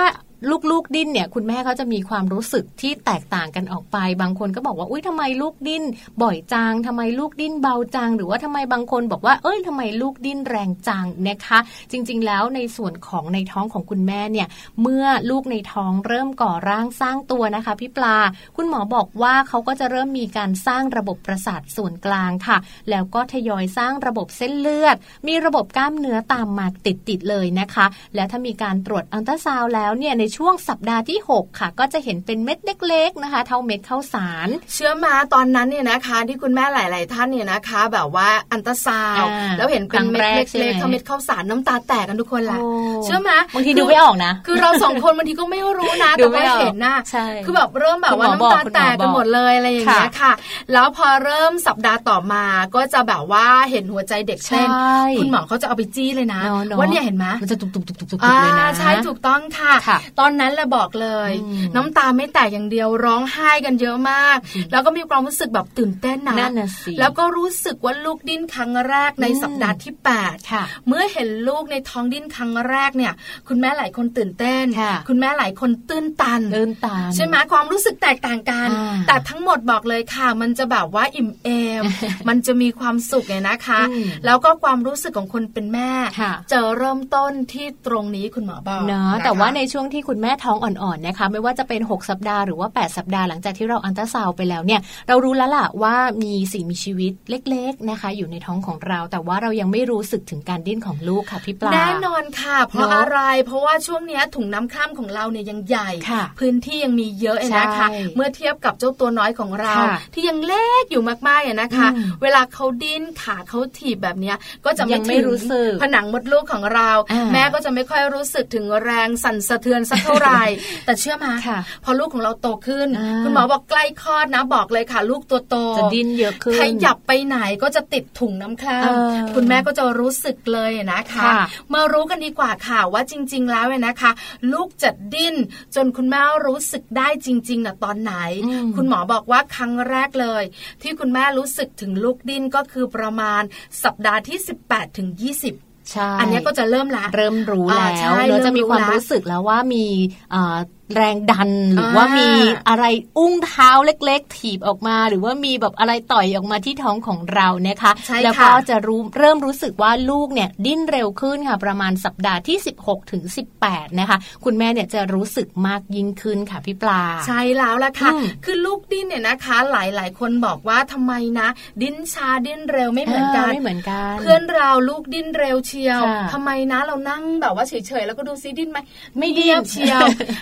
[0.71, 5.83] ลูกๆดิ้นเนี่ยคุณแม่เขาจะมีความรู้สึกที่แตกต่างกันออกไป บางคนก็บอกว่าอุ้ยทำไมลูกดิ้น
[6.23, 11.59] บ่อยจังทำไมลูกดิ้นเบาจัง หรือว่าทำไมบางคนบอกว่าเอ้ยทำไมลูกดิ้นแรงจังนะคะ
[11.91, 14.47] จริงๆ แล้วในส่วนของในท้องของคุณแม่เนี่ย
[14.81, 18.17] เมื่อลูกในท้องเริ่มก่อร่างสร้างตัวนะคะพี่ปลา
[18.55, 22.57] คุณหมอบอกว่าเขาก็จะเริ่มมีการสร้างระบบประสาทส่วนกลางค่ะ
[22.89, 24.95] แล้วก็ทยอยสร้างระบบเส้นเลือด
[25.27, 42.67] มีระบบกล้ามเนื้อตามมาติดๆเลยนะคะ แล้วถ้ามีการตรวจอัลตราซาวแล้วเนี่ยในช่วงสัปดาห์ที่ 6 ค่ะ ก็จะเห็นเป็นเม็ดเล็กๆนะคะ เท่าเม็ดข้าวสาร เชื่อมาตอนนั้นเนี่ยนะคะ ที่คุณแม่หลาย ๆ ท่านเนี่ยนะคะ แบบว่าอันตราซาวด์อ่าแล้วเห็นเป็นเม็ดครั้งแรกใช่ไหมเล็กๆเท่าเม็ดข้าวสารน้ำตาแตกกันทุกคนละโอ้
[43.03, 50.33] เชื่อไหมบางทีคือดูไม่ออกนะ คือเราสองคนบางทีก็ไม่รู้นะดูแต่ไม่ว่าออกเห็นนะใช่คือแบบเริ่มแบบว่าคุณหมอน้ำตาบอกแตกกันหมดเลยอะไรอย่างเงี้ยค่ะค่ะ
[50.73, 52.43] แล้วพอเริ่มสัปดาห์ต่อมา
[52.75, 64.37] ก็จะแบบว่าเห็นหัวใจเด็กเต้นใช่คุณหมอเขาจะเอาไปจี้เลยนะเนอะเนอะว่าเนี่ยเห็นไหมมันจะตุบๆๆๆๆอ่าเลยนะใช่ถูกต้องค่ะค่ะตอนนั้นแหละบอกเลยอืมน้ำตาไม่แตกอย่างเดียวร้องไห้กันเยอะมาก
[64.71, 73.13] แล้วก็มีความรู้สึกแบบตื่นเต้นนะนั่นน่ะสิแล้วก็รู้สึกว่าลูกดิ้นครั้งแรกในอืมสัปดาห์ที่8ค่ะเมื่อเห็นลูกในท้องดิ้นครั้งแรกเนี่ย
[73.47, 81.49] คุณแม่หลายคนตื่นเต้นค่ะคุณแม่หลายคนตื้นตันเดินตามใช่ไหมความรู้สึกแตกต่างกันอ่าแต่ทั้งหมดบอกเลยค่ะ มันจะแบบว่าอิ่มเอ
[81.81, 81.83] ม
[82.27, 120.43] มันจะมีความสุขไงนะคะอืมแล้วก็ความรู้สึกของคนเป็นแม่ค่ะจะเริ่มต้นที่ตรงนี้คุณหมอบอกเนาะคแต่ว่าในช่วงที่คุณแม่ท้องอ่อนๆนะคะ ไม่ว่าจะเป็น 6 สัปดาห์หรือว่า 8 สัปดาห์หลังจากที่เราอันตราซาวด์ไปแล้วเนี่ย เรารู้แล้วล่ะว่ามีสิ่งมีชีวิตเล็ก ๆนะคะ อยู่ในท้องของเรา แต่ว่าเรายังไม่รู้สึกถึงการดิ้นของลูกค่ะพี่ปลาแน่นอนค่ะ เพราะเนอะอะไร เพราะว่าช่วงเนี้ยถุงน้ำข้ามของเราเนี่ยยังใหญ่ค่ะพื้นที่ยังมีเยอะนะคะใช่เมื่อเทียบกับเจ้าตัวน้อยของเราค่ะที่ยังเล็กอยู่มากๆเนี่ยนะคะอืมเวลาเขาดิ้นขาเขาถีบแบบเนี้ยก็จะยังไม่ถึงรู้สึกผนังมดลูกของเราอ่าแม่ก็จะไม่ค่อยรู้สึกถึงแรงสั่นสะเทือนสักเท่าไหร่
[120.85, 131.41] แต่เชื่อมาค่ะพอลูกของเราโตขึ้นอ่าคุณหมอบอกใกล้คลอดนะบอกเลยค่ะ ลูกตัวโตจะดิ้นเยอะขึ้นขยับไปไหนก็จะติดถุงน้ำคร่เออำคุณแม่ก็จะรู้สึกเลยนะคะค่ะ
[131.73, 134.11] มารู้กันดีกว่าค่ะว่าจริง ๆ แล้วเนี่ยนะคะ
[134.53, 135.35] ลูกจะดิ้น
[135.75, 138.13] จนคุณแม่รู้สึกได้จริงๆนะตอนไหน
[138.45, 140.43] อืมคุณหมอบอกว่าครั้งแรกเลย
[140.81, 143.43] ที่คุณแม่รู้สึกถึงลูกดิ้นก็คือประมาณ
[143.83, 144.37] สัปดาห์ที่
[144.67, 145.70] 18ถึง20ใช่
[146.19, 149.85] อันเนี้ยก็จะเริ่มละเริ่มรู้อ่าแล้วใช่เราจะมีความเริ่มรู้ละรู้สึกแล้วว่ามี
[150.31, 150.57] เอ่อ
[150.95, 152.29] แรงดันหรืออาว่ามี
[152.69, 152.85] อะไร
[153.17, 163.23] อุ้งเท้าเล็ก ๆ ถีบออกมา หรือว่ามีแบบอะไรต่อยออกมาที่ท้องของเรานะคะใช่แล้วค่ะก็จะรู้เริ่มรู้สึกว่าลูกเนี่ยดิ้นเร็วขึ้นค่ะ ประมาณสัปดาห์ที่ 16ถึง
[163.61, 171.47] 18 นะคะ คุณแม่เนี่ยจะรู้สึกมากยิ่งขึ้นค่ะพี่ปลา ใช่แล้วล่ะค่ะอืมคือลูกดิ้นเนี่ยนะคะ หลายๆ คนบอกว่าทำไมนะ
[171.81, 178.79] ดิ้นช้าดิ้นเร็วไม่เหมือนกันไม่เหมือนกัน เพื่อนเราลูกดิ้นเร็วเชียวค่ะทำไมนะเรานั่งแบบว่าเฉยๆแล้วก็ดูซิดิ้นไหม
[179.17, 179.99] ไม่ดิ้นเงียบเชียว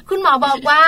[0.09, 0.83] คุณหมอบอกว่า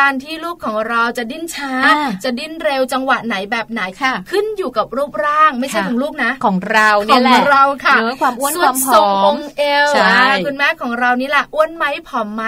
[0.00, 12.42] การที่ลูกของเราจะดิ้นช้าอ่าจะดิ้นเร็วจังหวะไหนแบบไหนค่ะขึ้นอยู่กับรูปร่างไม่ใช่ค่ะของลูกนะ ของเราขเนี่อยงแหละเราค่ะเนื้อความอ้วนส่ความผทรองอมงค์เอวใช่อ่าคุณแม่ของเรานี่แหละอ้วนไหมผอมไหม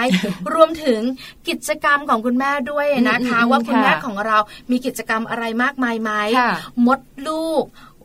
[0.53, 1.01] รวมถึง
[1.47, 4.37] กิจกรรมของคุณแม่ด้วยนะคะอืมอืมว่าคุณแม่ค่ะของเรา
[4.71, 6.51] มีกิจกรรมอะไรมากมายไหมค่ะ
[6.85, 7.63] มดลูก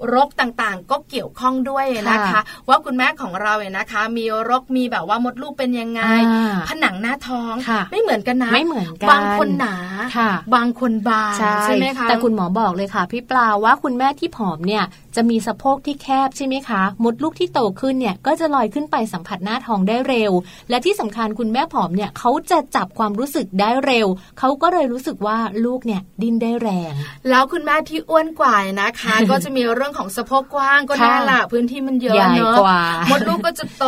[0.09, 9.77] โรคต่างๆ ก็เกี่ยวข้องด้วยนะคะค่ะว่าคุณแม่ของเราเนี่ยนะคะ มีโรคมีแบบว่ามดลูกเป็นยังไงอ่าผนังหน้าท้องค่ะไม่เหมือนกันนะไม่เหมือนกันบางคนหนา
[10.17, 11.35] ค่ะบางคนบาง
[11.65, 14.85] ใช่ไหมคะแต่คุณหมอบอกเลยค่ะพี่ปลาว่าคุณแม่ที่ผอมเนี่ย
[15.19, 20.33] จะมีสะโพกที่แคบใช่ไหมคะ มดลูกที่โตขึ้นเนี่ยก็จะลอยขึ้นไปสัมผัสหน้าท้องได้เร็ว
[20.71, 24.07] และที่สำคัญคุณแม่ผอมเนี่ยเขาจะจับความรู้สึกได้เร็ว
[24.39, 26.93] เขาก็เลยรู้สึกว่าลูกเนี่ยดิ้นได้แรง
[27.31, 33.85] แล้วคุณแม่ที่อ้วนกว่านะคะ ก็จะมีเรื่องของสะโพกกว้างก็ค่ะแน่ละพื้นที่มันเยอะใหญ่เนอะกว่ามดลูกก็จะโต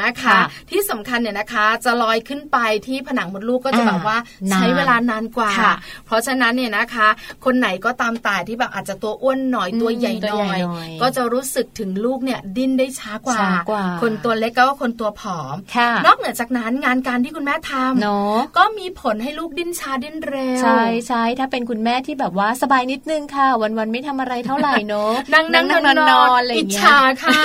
[0.00, 4.16] นะคะค่ะที่สำคัญเนี่ยนะคะ จะลอยขึ้นไปที่ผนังมดลูกก็จะอ่าแบบว่า
[4.52, 5.74] นาใช้นเวลานานกว่าค่ะ
[6.06, 7.08] เพราะฉะนั้นเนี่ยนะคะ
[7.44, 27.40] คนไหนก็ตามแต่ที่แบบอาจจะตัวอ้วนหน่อยอืมตัวใหญ่ตัวหใหญ่น่อยหน่อยก็จะรู้สึกถึงลูกเนี่ยดิ้นได้ช้ากว่าช้ากว่าคนตัวเล็กก็คนตัวผอมค่ะนอกเหนือจากนั้นงานการที่คุณแม่ทำเนาะก็มีผลให้ลูกดิ้นช้าดิ้นเร็ว ใช่ใช่ถ้าเป็นคุณแม่ที่แบบว่าสบายนิดนึงค่ะ วันๆไม่ทำอะไรเท่าไหร่เนอะนั่งนั่งนอนนนออนนอะไรออิย่าจงเงี้ยฉาค่ะ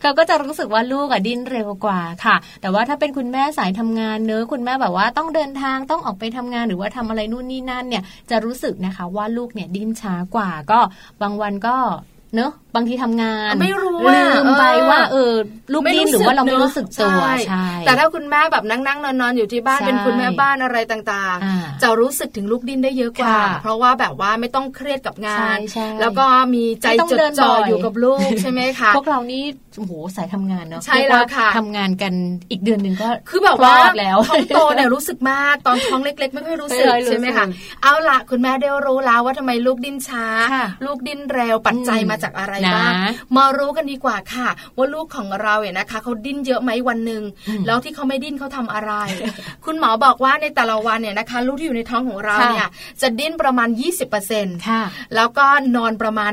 [0.00, 10.80] เขาก็จะรู้สึกว่าลูกอะดิ้นเร็วกว่าค่ะ แต่ว่าถ้าเป็นคุณแม่สายทำงานเนอะคุณแม่แบบว่าต้องเดินทางต้องออกไปทำงานหรือว่าทำอะไรนู่นนี่นั่นเนี่ยจะรู้สึกนะคะว่าลูกเนี่ยดิ้นช้ากว่าก็
[11.22, 11.76] บางวันก็
[12.34, 15.32] เนอะ บางทีทำงานไม่รู้ลือะมไปเออว่าเออ
[15.72, 29.42] ลูกดิ้นหรือว่าเราไม่รู้สึกตัวใช่ใช่แต่ถ้าคุณแม่แบบนั่งนั่งนอนนอนอยู่ที่บ้านใช่เป็นคุณแม่บ้านอะไรต่างอ่าๆจะรู้สึกถึงลูกดิ้นได้เยอะกว่าค่ะเพราะว่าแบบว่าไม่ต้องเครียดกับงาใช่นใช่แล้วก็มีใจไม่ต้องจดเดินจ่อบ่อยอยู่กับลูกใช่ไหมคะพวกเรานี่
[29.78, 32.12] โอ้โหสายทำงานเนาะใช่เรียกแล้วค่ะทำงานกัน
[32.50, 37.46] อีกเดือนหนึ่งก็คือแบบว่าคลอดแล้วท้องโตเนี่ยรู้สึกมากตอนท้องเล็ก ๆ ไม่ค่อยรู้สึกไม่ค่อยรู้สึกใช่ไหมคะ
[37.82, 42.92] เอาละคุณแม่ได้รู้แล้วว่าทำไมลูกดิ้นช้าค่ะลูกดิ้นเร็วปัจจัยอืมมาจากอะไรนะบ้าง
[43.36, 48.92] มารู้กันดีกว่าค่ะ ว่าลูกของเราเนี่ยนะคะเขาดิ้นเยอะไหมวันหนึ่งอืมแล้วที่เขาไม่ดิ้นเขาทำอะไร
[49.64, 52.68] คุณหมอบอกว่าในแต่ละวันเนี่ยนะคะ ลูกที่อยู่ในท้องของเราค่ะเนี่ย
[53.02, 53.68] จะดิ้นประมาณ
[54.18, 54.82] 20%ค่ะ
[55.14, 56.32] แล้วก็นอนประมาณ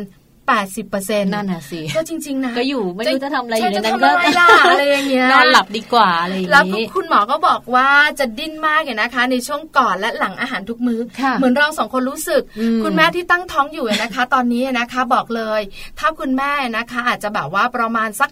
[0.52, 15.62] 80%นั่นน่ะสิก็จริงๆนะก็อยู่ไม่รู้จะทำอะไรอยู่ในใช่นั้นจะก็ทำอะไรล่ะอะไรอย่างเงี้ยนอนหลับดีกว่าอะไรอย่างแล้วก็นี้คุณหมอก็บอกว่าจะดิ้นมากเนี่ยนะคะ ในช่วงก่อนและหลังอาหารทุกมื้อค่ะเหมือนเราสองคนรู้สึกอืมคุณแม่ที่ตั้งท้องอยู่เนี่ยนะคะ ตอนนี้นะคะบอกเลย
[16.00, 18.30] ถ้าคุณแม่นะคะ อาจจะแบบว่าประมาณสัก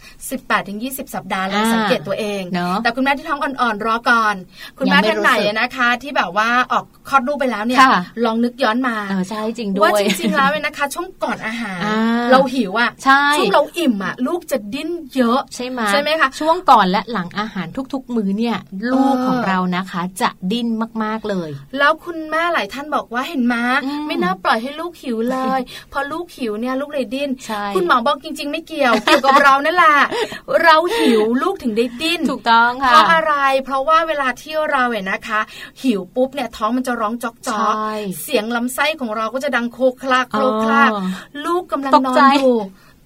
[0.55, 4.35] 18-20 สัปดาห์ลองอ่าสังเกตตัวเองเนอะแต่คุณแม่ที่ท้องอ่อนๆรอก่อน
[4.77, 12.00] คุณยังแม่ไม่ท่านไหนรู้สึกนะคะ ที่แบบว่าออกคลอดลูกไปแล้วเนี่ยค่ะลองนึกย้อนมาเออใช่จริงด้วว่ายจริงๆแล้วเนี่ยนะคะ ช่วงก่อนอาหารอ่า
[12.31, 18.57] เราหิวอะใช่ช่วงเราอิ่มอะ ลูกจะดิ้นเยอะใช่ไหมใช่ไหมคะ ช่วงก่อนและหลังอาหารทุกๆ มื้อเนี่ย
[18.91, 20.67] ลูกเออของเรานะคะ จะดิ้น
[21.03, 25.59] มากๆเลย แล้วคุณแม่หลายท่านบอกว่าเห็นมาอืมไม่น่าปล่อยให้ลูกหิวเลย
[25.91, 29.95] พอลูกหิวเนี่ยลูกเลยดิ้นใช่คุณหมอบอกจริง ๆ ไม่เกี่ยวเกี่ยวกับเรานั่นแหละ
[30.63, 33.33] เราหิวลูกถึงได้ดิ้นถูกต้องเพค่ะราะอะไร
[33.65, 35.39] เพราะว่าเวลาที่เราเนี่ยนะคะ
[35.81, 41.03] หิวปุ๊บเนี่ยท้องมันจะร้องจอกจอกใช่เสียงลำไส้ของเราก็จะดังโครกคลากโครกคลากอ๋อ
[41.45, 42.57] ลูกกำลังตกนอใจนอยู่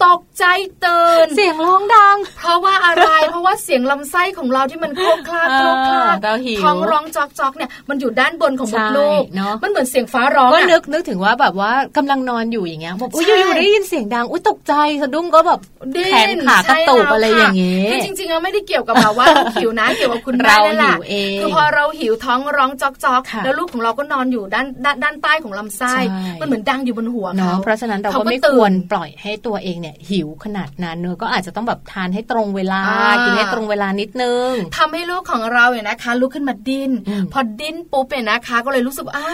[0.04, 0.46] ตกใจ
[0.86, 15.60] ตื่นเสียงร้องดัง เพราะว่าอะไร เพราะว่าเสียงลำไส้ของเราที่มันโครกคลากโครกคลากเออเราหิวท้องร้องจอกจอกเนี่ยมันอยู่ด้านบนของมดใช่ลูกเนอะมันเหมือนเสียงฟ้าร้องก็อะนึกนึกถึงว่าแบบว่ากำลังนอนอยู่อย่างเงี้ยบอกอุ้ยใช่อยู่ๆได้ยินเสียงดังอุ้ยตกใจสะดุ้งก็แบบ
[15.96, 26.04] ดิ้นแขนขากระตุกอะไรอย่างนี้งี้คือจริงๆแล้วไม่ได้เกี่ยวกับแบบว่าลูกหิวนะเกี่ยวกับคุณแม่เรานั่นแหละหิวเองคือพอเราหิวท้องร้องจอกจอกค่ะแล้วลูกของเราก็นอนอยู่ด้านด้านด้านใต้ของลำไส้ใช่
[26.42, 39.30] มันเหมือนดังอยู่บนหัวเนาะเขาเพราะฉะนั้นเราเขาก็ก็ไม่ตื่นควรปล่อยให้ตัวเองเนี่ยหิวขนาดนั้นเนอะก็อาจจะต้องแบบทานให้ตรงเวลาอ่ากิกินให้ตรงเวลานิดนึงทำให้ลูกของเราเนี่ยนะคะลุกขึ้นมาดิ้นอืมพอดิ้นปุ๊บเนี่ยนะคะ ก็เลยรู้สึกว่าอ่า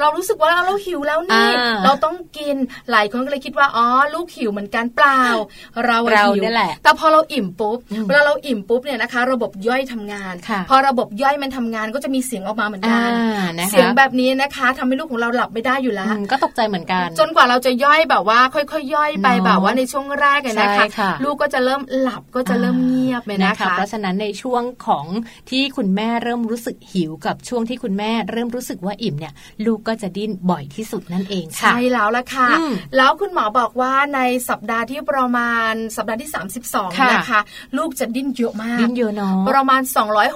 [0.00, 2.56] เรารู้สึกว่าเราหิวแล้วนี่อ่าเราต้องกิน
[2.90, 5.22] หลายคนก็เลยคิดว่าอ๋อลูกหิวเหมือนกันเปล่า
[5.86, 13.12] เราอะเราหิวเนี่ยแหละแต่พอเราอิ่มปุ๊บอืมเวลาเราอิ่มปุ๊บเนี่ยนะคะ ระบบย่อยทำงานค่ะพอระบบย่อยมันทำงานก็จะมีเสียงออกมาเหมือนอ่ากัน
[13.60, 25.06] นะคะเสียงแบบนี้นะคะทำให้ลูกของเราหลับไม่ได้อยู่แล้อืวมก็ตกใจเหมือนกัน จนกว่าเราจะย่อยแบบว่า ค่อยๆย่อยไปเนอะแบบว่าในช่วงแรกเนี่ยนะคะใช่ค่ะลูกก็จะเริ่มหลับก็จะเริ่มเงียบเลยนะคะ เพราะฉะนั้นในช่วงของ
[25.50, 29.34] ที่คุณแม่เริ่มรู้สึกหิวกับช่วงที่คุณแม่เริ่มรู้สึกว่าอิ่มเนี่ย
[29.66, 36.42] ลูกก็จะดิ้นบ่อยที่สุดนั่นเองค่ะใช่แล้วละค่ะอืมแล้วคุณหมอบอกว่าในสัปดาห์ที่ประมาณสัปดาห์ที่ค่ะ
[37.00, 37.40] 32 นะคะ
[37.78, 39.82] ลูกจะดิ้นเยอะมากดิ้นเยอะเนาะประมาณ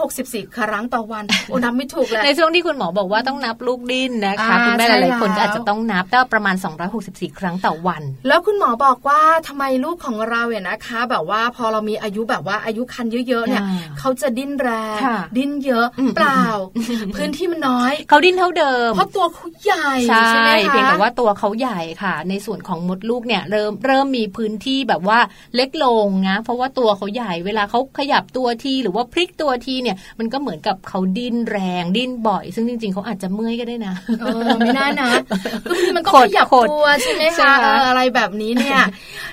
[0.01, 6.57] 264 ครั้งต่อวันโอ้นับไม่ถูกเลยในช่วงที่คุณหมอบอกว่าต้องนับลูกดิ้นนะคะอ่าคุณแม่หใช่ลายๆคนแล้วก็อาจจะต้องนับก็ประมาณ
[6.97, 9.14] 264 ครั้งต่อวัน แล้วคุณหมอบอกว่า
[9.47, 16.45] ทำไมลูกของเราเนี่ยนะคะ แบบว่าพอเรามีอายุแบบว่าอายุคันเยอะๆเนี่ยอ่าเขาจะดิ้นแรงค่ะดิ้นเยอะอืมเปล่า
[17.17, 25.19] พื้นที่มันน้อยเขาดิ้นเท่าเดิม เพราะตัวเขาใหญ่ใช่ใช่ไหมคะเพียงแต่ว่าตัวเขาใหญ่ค่ะ ในส่วนของมดลูกเนี่ยเริ่มเริ่มมีพื้นที่แบบว่า
[25.55, 35.11] เล็กลงนะเพราะว่าตัวเขาใหญ่เวลาเขาขยับตัวทีหรือว่าพลิกตัวทีเนี่ย มันก็เหมือนกับเขาดิ้นแรงดิ้นบ่อย ซึ่งจริง ๆเขาอาจจะเมื่อยก็ได้นะเออไม่น่านะ
[35.65, 38.81] คือบางทีมันก็ขขดยับขดตัวใช่ไหมใช่คะไหมเอออะไรแบบนี้เนี่ย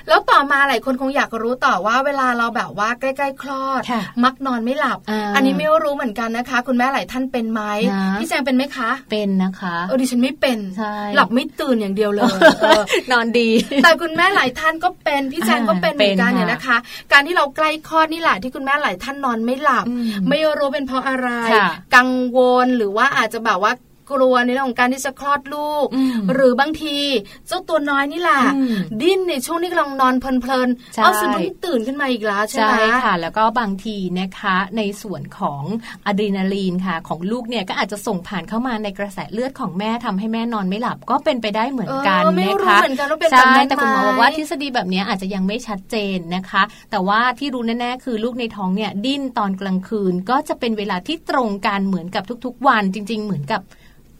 [0.08, 12.82] แล้วต่อมาหลายคนคงอยากรู้ต่อว่าเวลาเราแบบว่าใกล้ๆคลอดค่ะมักนอนไม่หลับอ่าอันนี้ไม่รู้เหมือนกันนะคะ คุณแม่หลายท่านเป็นไหมนะพี่แจงเป็นไหมคะ เป็นนะคะเออดิฉันไม่เป็นใช่หลับไม่ตื่นอย่างเดียวเลยเออ
[13.12, 13.48] นอนดี
[13.84, 16.76] แต่คุณแม่หลายท่านก็เป็นพี่แจงก็เป็นเหมือนกันเป็นค่ะเนี่ยนะคะ
[17.12, 23.72] การที่เราใกล้คลอดนี่แหละที่คุณแม่หลายท่านนอนไม่หลับอืมไม่รู้เป็นเพราะอะไรค่ะกังวลหรือว่าอาจจะแบบว่า
[24.12, 26.98] กลัวในเรื่องของการที่จะคลอดลูกอืมหรือบางที
[27.48, 35.62] เจ้าตัวน้อยนี่แหละอืมดิ้นในช่วงที่กำลังนอนเพลินใช่ๆเอาสะดุ้งตื่นขึ้นมาอีกแล้วใช่ไหมค่ะ แล้วก็บางทีนะคะในส่วนของ
[36.06, 53.60] อะดรีนาลีนค่ะ ของลูกเนี่ยก็อาจจะส่งผ่านเข้ามาในกระแสเลือดของแม่ทำให้แม่นอนไม่หลับก็เป็นไปได้เหมือนกันเออไม่นะรู้คะเหมือนกันว่าเป็นแบบใช่นั้นแต่คุณหมอไหมบอกว่าทฤษฎีแบบนี้อาจจะยังไม่ชัดเจนนะคะ แต่ว่าที่รู้แน่ๆคือลูกในท้องเนี่ยดิ้นตอนกลางคืนก็จะเป็นเวลาที่ตรงกันเหมือนกับทุกๆ วันจริง ๆ เหมือนกับ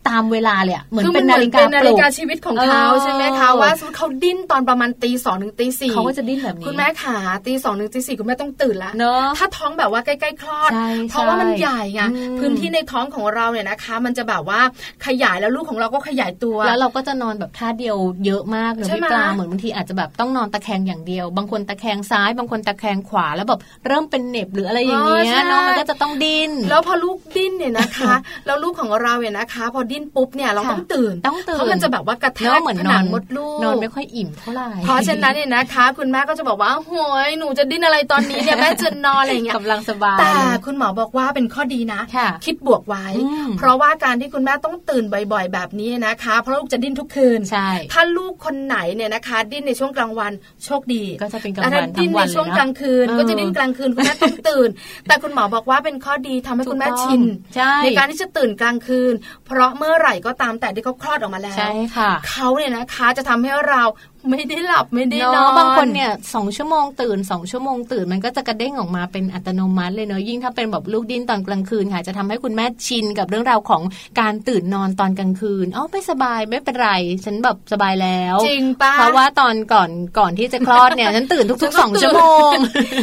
[0.08, 14.60] ตามเวลาเลยอะเหมือนคือเป็นนาฬิกาเป็นนาปฬิลุกกาชีวิตของเขาเออใช่ไหมคะว่าสมมติเขาดิ้นตอนประมาณตีสองถึงตีสี่เขาก็จะดิ้นแบบนี้คุณแม่ขาตีสองถึงตีสี่คุณแม่ต้องตื่นละเนอะถ้าท้องแบบว่าใกล้ๆคลอดใช่เพราะว่ามันใช่ใหญ่ไงอืมพื้นที่ในท้องของเราเนี่ยนะคะ มันจะแบบว่า
[15.06, 17.96] ขยายแล้วลูกของเราก็ขยายตัว แล้วเราก็จะนอนแบบท่าเดียว
[18.26, 28.14] เยอะมากเลยใช่พี่ไหมปลาเหมือนบางทีอาจจะแบบต้องนอนตะแคงอย่างเดียว บางคนตะแคงซ้าย บางคนตะแคงขวาแล้วแบบเริ่มเป็นเหน็บหรืออะไรอย่างเงี้ยเนาะมันก็จะต้องดิ้นแล้วพอลูกดิ้นเนี่ยนะคะ
[28.46, 36.92] แล้วลูกของเราเนี่ยนะคะ พอดิ้นปุ๊บเนี่ยเราค่ะต้องตื่นต้องตื่นเพราะมันจะแบบว่ากระแทเนาะกเหมือนผนนัองนมดลูกนอนไม่ค่อยอิ่มเท่าไหร่เพราะฉะนั้นเนี่ยนะคะ คุณแม่ก็จะบอกว่าโห
[37.26, 40.32] ยหนูจะดิ้นอะไรตอนนี้เนี่ยแม่จะนอนอะไรอย่างเงี้ยกำลังสบายแต่
[40.66, 50.32] คุณหมอบอกว่าเป็นข้อดีนะค่ะคิดบวกไว้อืมเพราะว่าการที่คุณแม่ต้องตื่นบ่อย ๆ แบบนี้นะคะ เพราะลูกจะดิ้นทุกคืนใช่ถ้าลูกคนไหนเนี่ยนะคะ ดิ้นในช่วงกลางวัน
[50.64, 54.68] โชคดีก็จะเป็นกลางแต่วัถ้านทั้ดิ้นงในวันเลช่วยงเนาะกลางคืนเออก็จะดิ้นกลางคืนคุณแม่ต้องตื่น
[55.08, 57.22] แต่คุณหมอบอกว่าเป็นข้อดีทำให้คุณแม่ชิน
[57.56, 59.14] ใช่ในการที่จะตื่นกลางคืน
[59.46, 63.82] เพราะเมื่อไหร่ก็ตามแต่ที่เขาคลอดออกมาแล้วใช่ค่ะเขาเนี่ยนะคะจะทำให้เรา
[64.30, 73.82] ไม่ได้หลับไม่ได้นเนาะอนบางคนเนี่ยสองชั่วโมงตื่นสองชั่วโมงตื่นมันก็จะกระเด้งออกมาเป็นอัตโนมัติเลยเนาะยิ่งถ้าเป็นแบบลูกดิ้นตอนกลางคืนค่ะ จะทำให้คุณแม่ชินกับเรื่องราวของ
[74.20, 76.90] การตื่นนอนตอนกลางคืนอ๋อไม่สบายไม่เป็นไร
[77.24, 82.52] ฉันแบบสบายแล้วจริงปะเพราะว่าตอนก่อนก่อนที่จะคลอดเนี่ยฉันตื่นทุกๆสองชั่วโมง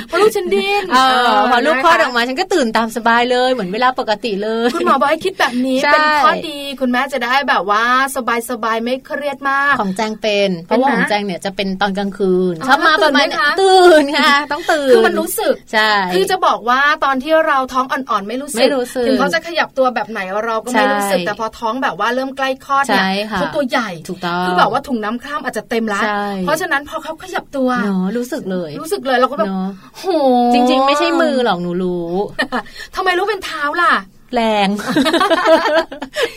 [0.07, 7.83] เพราะลูกฉันดิ้นเออพอลูกคลอดออกนะคะมาฉันก็ตื่นตามสบายเลยเหมือนเวลาปกติเลยคุณหมอบอกให้คิดแบบนี้ใช่เป็นข้อดีคุณแม่จะได้แบบว่า
[8.49, 30.05] สบายๆไม่เครียดมากของแจงเป็นเพราะว่าเป็นไหมของแจงเนี่ยจะเป็นตอนกลางคืนอ๋อชอบมาประมาณตื่นไหมคะตื่นค่ะ ต้องตื่นคือมันรู้สึกใช่คือจะบอกว่าตอนที่เราท้องอ่อนๆไม่รู้สึกไม่รู้สึกถึงเขาจะขยับตัวแบบไหนเราก็ไม่รู้สึกใช่แต่พอท้องแบบว่าเริ่มใกล้คลอดเนี่ยใช่ค่ะเขาตัวใหญ่ถูกต้องคือแบบว่าถุงน้ำคร่ำอาจจะเต็มละใช่เพราะฉะนั้นพอเขาขยับตัวเนาะรู้สึกเลย รู้สึกเลยเราก็แบบเนาะโห
[30.53, 32.09] จริง ๆ ไม่ใช่มือหรอกหนูรู้
[32.95, 33.93] ทำไมรู้เป็นเท้าล่ะ
[34.33, 34.67] แรง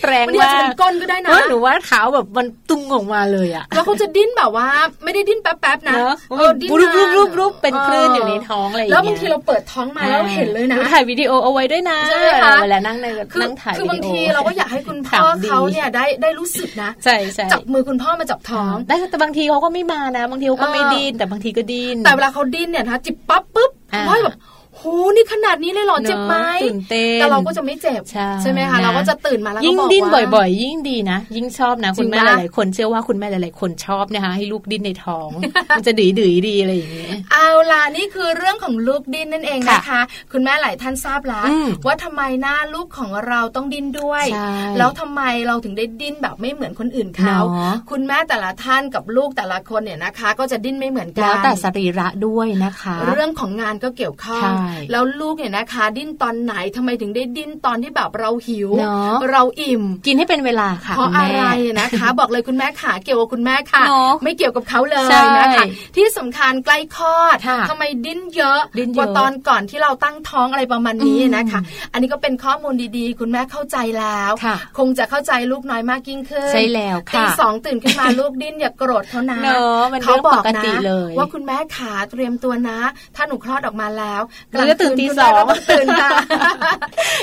[0.07, 4.67] แรงมันอาจมาจะเป็กนก้นก็ได้นะเออหนูว่าเท้าแบบมันตุ้งออกมาเลยอะแล้วเขาจะดิ้นแบบว่า
[5.05, 24.37] ไม่ได้ดิ้นแป๊บๆนะเนอะเออดิ้นรูปรูปนานรูปรูปเป็นคลื่นอยู่ในท้องอะไรอย่างแล้เงี้วยบางทีเราเปิดท้องมาแล้วเราเห็นเลยนะหถ่ายวิดีโอเอาไว้ด้วยนะใช่ไหมคะเวลานั่งในคือนั่งถ่ายคือบางวิดีโอทีเราก็อยากให้คุณพ่อขำดีเขาเนี่ยได้ได้รู้สึกนะใช่ใช่จับมือคุณพ่อมาจับท้องได้แต่บางทีเขาก็ไม่มานะ บางทีเขาก็ไม่เออดิ้นแต่บางทีก็ดิ้นแต่เวลาเขาดิ้นเนี่ยนะจิบปั๊บปุ๊บอ่าพ่อแบบ
[24.83, 28.03] โหนี่ขนาดนี้เลยเหรอเจ็บไหมเนอะตื่นเต้นแต่เราก็จะไม่เจ็บ
[28.43, 35.29] ใช่ไหมคะนะเราก็จะตื่นมาแล้วก็ยิ่งบอกดิ้นว่าบ่อย ๆ ยิ่งดีนะ ยิ่งชอบนะจริงคุณแม่หปะลายๆคนเชื่อว่าคุณแม่หลายๆคนชอบนะคะให้ลูกดิ้นในท้อง
[35.77, 40.01] มันจะดื้อๆดีอะไรอย่างเงี้ยเอาล่ะนี่คือเรื่องของลูกดิ้นนั่นเองนะคะ
[40.33, 61.45] คุณแม่หลายท่านทราบแล้วอืมว่าทำไมหน้าลูกของเราต้องดิ้นด้วยใช่แล้วทำไมเราถึงได้ดิ้นแบบไม่เหมือนคนอื่นเขาเนาะคุณแม่แต่ละท่านกับลูกแต่ละคนเนี่ยนะคะ ก็จะดิ้นไม่เหมือนกันแล้วแต่สรีระด้วยนะคะ เรื่องของงานก็เกี่ยวข้องใช่แล้วลูกเนี่ยนะคะ ดิ้นตอนไหนทำไมถึงได้ดิ้นตอนที่แบบเราหิวเนอะเราอิ่ม กินให้เป็นเวลาค่ะเพราะคุณอะแม่ไร
[61.81, 65.65] นะคะ บอกเลยคุณแม่ขาเกี่ยวกับคุณแม่ค่ะเนอะไม่เกี่ยวกับเขาเลยใช่นะคะ
[65.97, 71.61] ที่สำคัญใกล้คลอดค่ะทำไมดิ้นเยอะดิ้นเยอะกว่าตอนก่อนที่เราตั้งท้องอะไรประมาณนี้อืมนะคะ
[71.93, 82.79] อันนี้ก็เป็นข้อมูลดีๆ คุณแม่เข้าใจแล้วค่ะคงจะเข้าใจลูกน้อยมากยิ่งขึ้นใช่แล้วค่ะตีสองตื่นขึ้นมาลูกดิ้นอย่าโกรธเขานะเนอะมันเขาบอกเรื่องปกตินะเลยว่าคุณแม่ขาเตรียมตัวนะ
[83.17, 84.23] ถ้าหนูคลอดออกมาแล้ว
[84.67, 86.11] หนูจะตื่นตีคุณสแม่องก็ต้องตื่นค่ะ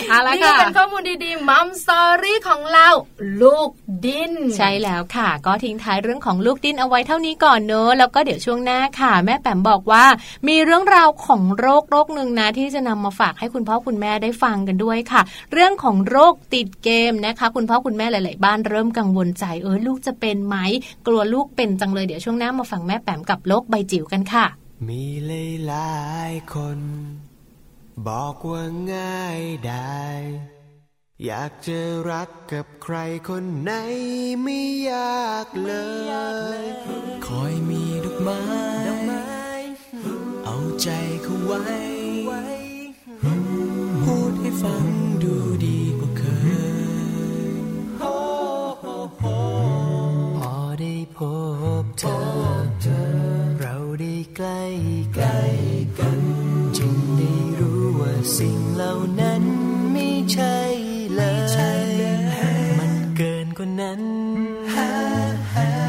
[0.10, 2.88] เอาละนี่ก็ค่ะเป็นข้อมูลดีๆมัมสตอรี่ของเรา
[3.42, 3.70] ลูก
[4.06, 10.06] ดิ้น ใช่แล้วค่ะ ก็ทิ้งท้ายเรื่องของลูกดิ้นเอาไว้เท่านี้ก่อนเนอะแล้วก็เดี๋ยวช่วงหน้าค่ะ แม่แปมบอกว่า
[10.48, 15.22] มีเรื่องราวของโรคโรคหนึ่งนะที่จะนำมาฝากให้คุณพ่อคุณแม่ได้ฟังกันด้วยค่ะ
[15.54, 20.56] เรื่องของโรคติดเกมนะคะ คุณพ่อคุณแม่หลาย ๆ บ้านเริ่มกังวลใจเออลูกจะเป็นไหม
[21.08, 24.46] กลัวลูกเป็นจังเลยเดี๋ยวช่วงหน้ามาฟังแม่แปมกับโรคใบจิ๋วกันค่ะ
[24.88, 25.04] มี
[25.66, 25.90] หลา
[26.32, 26.80] ยๆคน
[28.08, 30.04] บอกว่าง่ายได้
[31.26, 31.80] อยากจะ
[32.12, 32.96] รักกับใคร
[33.30, 33.72] คนไหน
[34.44, 34.60] ไม่
[34.92, 35.74] ยากเล
[36.60, 36.62] ย
[37.28, 38.44] คอยมีดอกไม้
[40.46, 40.90] เอาใจ
[41.24, 41.64] เขาไว้
[44.04, 44.86] พูดให้ฟัง
[45.24, 45.34] ดู
[45.66, 47.56] ดีกว่าเคย
[49.22, 51.20] พอได้พ
[51.84, 52.20] บเธอ
[53.60, 54.62] เราได้ใกล้
[55.14, 55.40] ใกล้
[56.00, 56.39] กันจึงได้รู้ว่า
[58.38, 59.44] สิ่งเหล่านั้น
[59.94, 60.56] ไม่ใช่
[61.16, 62.40] เลย
[62.80, 64.02] มันเกินกว่านั้น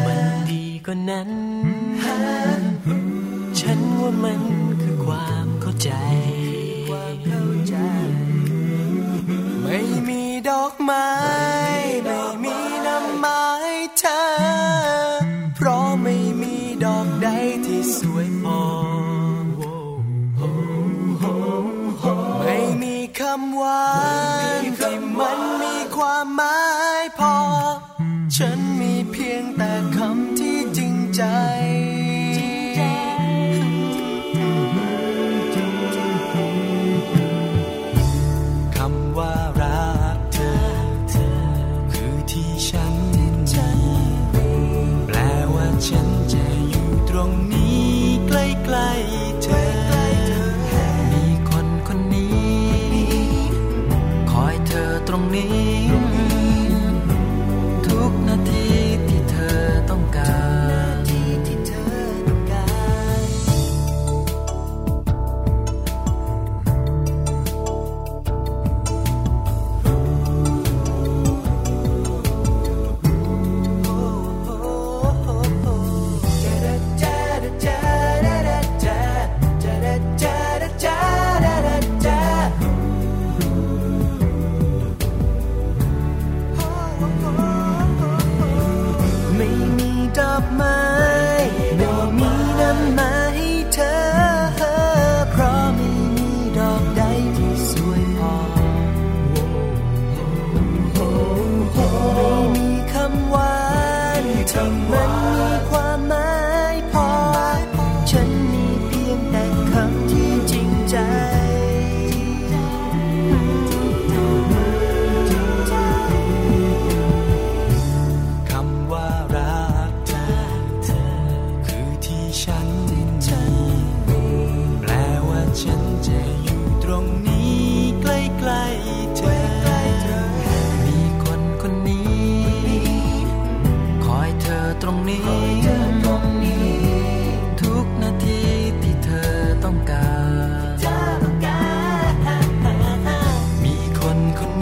[0.07, 1.31] มันดีกว่านั้น
[3.61, 4.43] ฉันว่ามัน
[4.83, 5.91] คือความเข้าใจ
[9.65, 9.79] ไม่
[10.09, 11.70] มีดอกไม้ไม่
[26.37, 26.61] หมา
[27.03, 27.37] ยพอ
[28.37, 31.23] ฉันมีเพียงแต่คำที่จริงใจ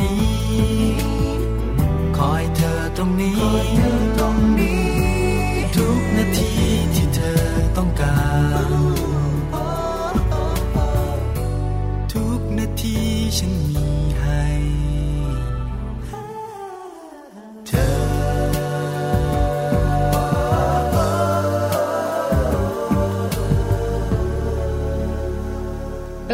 [0.01, 0.21] นี้
[2.19, 3.88] คอยเธอตรงนี้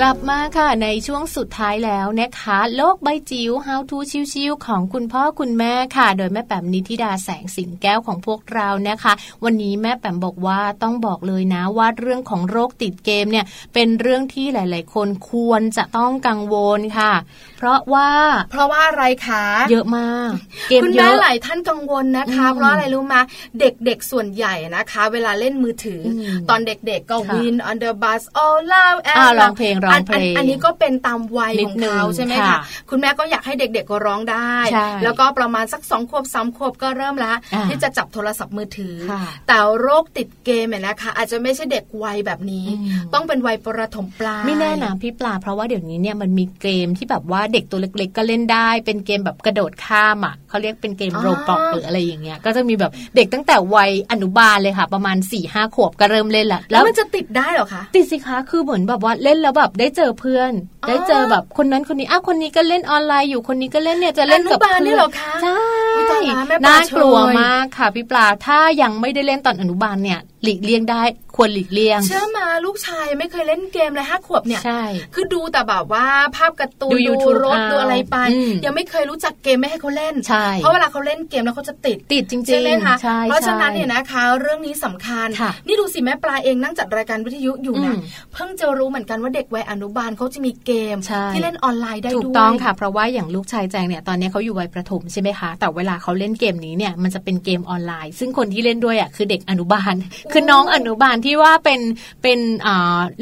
[0.05, 3.99] ลับมาค่ะในช่วงสุดท้ายแล้วนะคะ โลกใบจิ๋ว How to
[4.33, 9.13] ชิวๆของคุณพ่อคุณแม่ค่ะ โดยแม่แปมนิธิดาแสงสิงแก้วของพวกเรานะคะ
[9.45, 13.45] วันนี้แม่แปมบอกว่าต้องบอกเลยนะว่าเรื่องของโรคติดเกมเนี่ย
[13.75, 17.13] เป็นเรื่องที่หลาย ๆ คนควรจะต้องกังวลค่ะ
[17.59, 18.11] เพราะว่า
[18.51, 20.31] เพราะว่าอะไรคะเยอะมาก
[20.71, 23.21] เกมคุณเยแม่อะหลายท่านกังวลนะคะอืมเพราะอะไรรู้มา
[23.61, 60.53] เด็กๆส่วนใหญ่นะคะ เวลาเล่นมือถืออมตอนเด็กๆก็ค่ะวิน on the bus all loud อ่าร้องเพลงร้องเพลงอันนี้ก็เป็นตามวัยนิขดองเขานึงใช่ไหมค่ะคะคุณแม่ก็อยากให้เด็กๆก็ร้องได้ใช่แล้วก็ประมาณสักสองขวบสามขวบก็เริ่มแล้วอ่าที่จะจับโทรศัพท์มือถือค่ะแต่โรคติดเกมเนี่ยนะคะอาจจะไม่ใช่เด็กวัยแบบนี้อืมต้องเป็นวัยประถมปลายไม่แน่นะพี่ปลาเพราะว่าเดี๋ยวนี้เนี่ยมันมีเกมที่แบบว่าเด็กตัวเล็กๆ ก็เล่นได้ เป็นเกมแบบกระโดดข้ามอะเขาเรียกเป็นเกมอ๋อโรบอกหรืออะไรอย่างเงี้ยก็จะมีแบบเด็กตั้งแต่วัยอนุบาลเลยค่ะ ประมาณ4ี่ห้าขวบก็เริ่มเล่นละแล้วมันจะติดได้เหรอคะติดสิคะคือเหมือนแบบว่าเล่นแล้วแบบได้เจอเพื่อน
[60.85, 65.57] อ๋อได้เจอแบบคนนั้นคนนี้อ้าวคนนี้ก็เล่นออนไลน์อยู่คนนี้ก็เล่นเนี่ยจะเล่นกับอนุบาลเพื่นี่อนเหรอคะใช่
[65.95, 71.03] อุ๊ยตายละแม่ปลาน่ากลัวเชยมากค่ะพี่ปลาถ้ายังไม่ได้เล่นตอนอนุบาลเนี่ย หลีกเลี่ยงได้
[71.37, 74.83] ควรหลีกเลี่ยง เชื่อมาลูกชายไม่เคยเล่นเกมเลยห้าขวบเนี่ย ใช่
[75.15, 76.07] คือดูแต่แบบว่า
[76.37, 87.99] ภาพการ์ตูน ดู YouTube รถเอาดูอะไรไปอืมยังไม่เคยรู้จักเกมไม่ให้เขาเล่นใช่เพราะเวลาเขาเล่นเกมแล้วเขาจะติด ติดจริงๆใช่ไหมคะใช่เพราะฉะนั้นใช่เนี่ยนะคะ เรื่องนี้สำคัญค่ะนี่ดูสิแม่ปลาเองนั่งจัดรายการวิทยุอยู่นะอืม
[88.33, 99.95] เพิ่งจะรู้เหมือนกันว่าเด็กวัยอนุบาลเขาจะมีเกมใช่ที่เล่นออนไลน์ได้ถูด้กวยต้องค่ะ เพราะว่าอย่างลูกชายแจงเนี่ยตอนนี้เขาอยู่วัยประถมใช่ไหมคะ แต่เวลาเขาเล่นเกมนี้เนี่ยมันจะเป็นเกมออนไลน์ ซึ่งคนที่เล่นด้วยอะคือเด็กอนุบาล
[100.33, 101.81] คือน้องอนุบาลที่ว่าเป็น
[102.23, 102.41] เป็น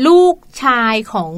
[0.06, 0.34] ลูก
[0.64, 1.32] ชายของ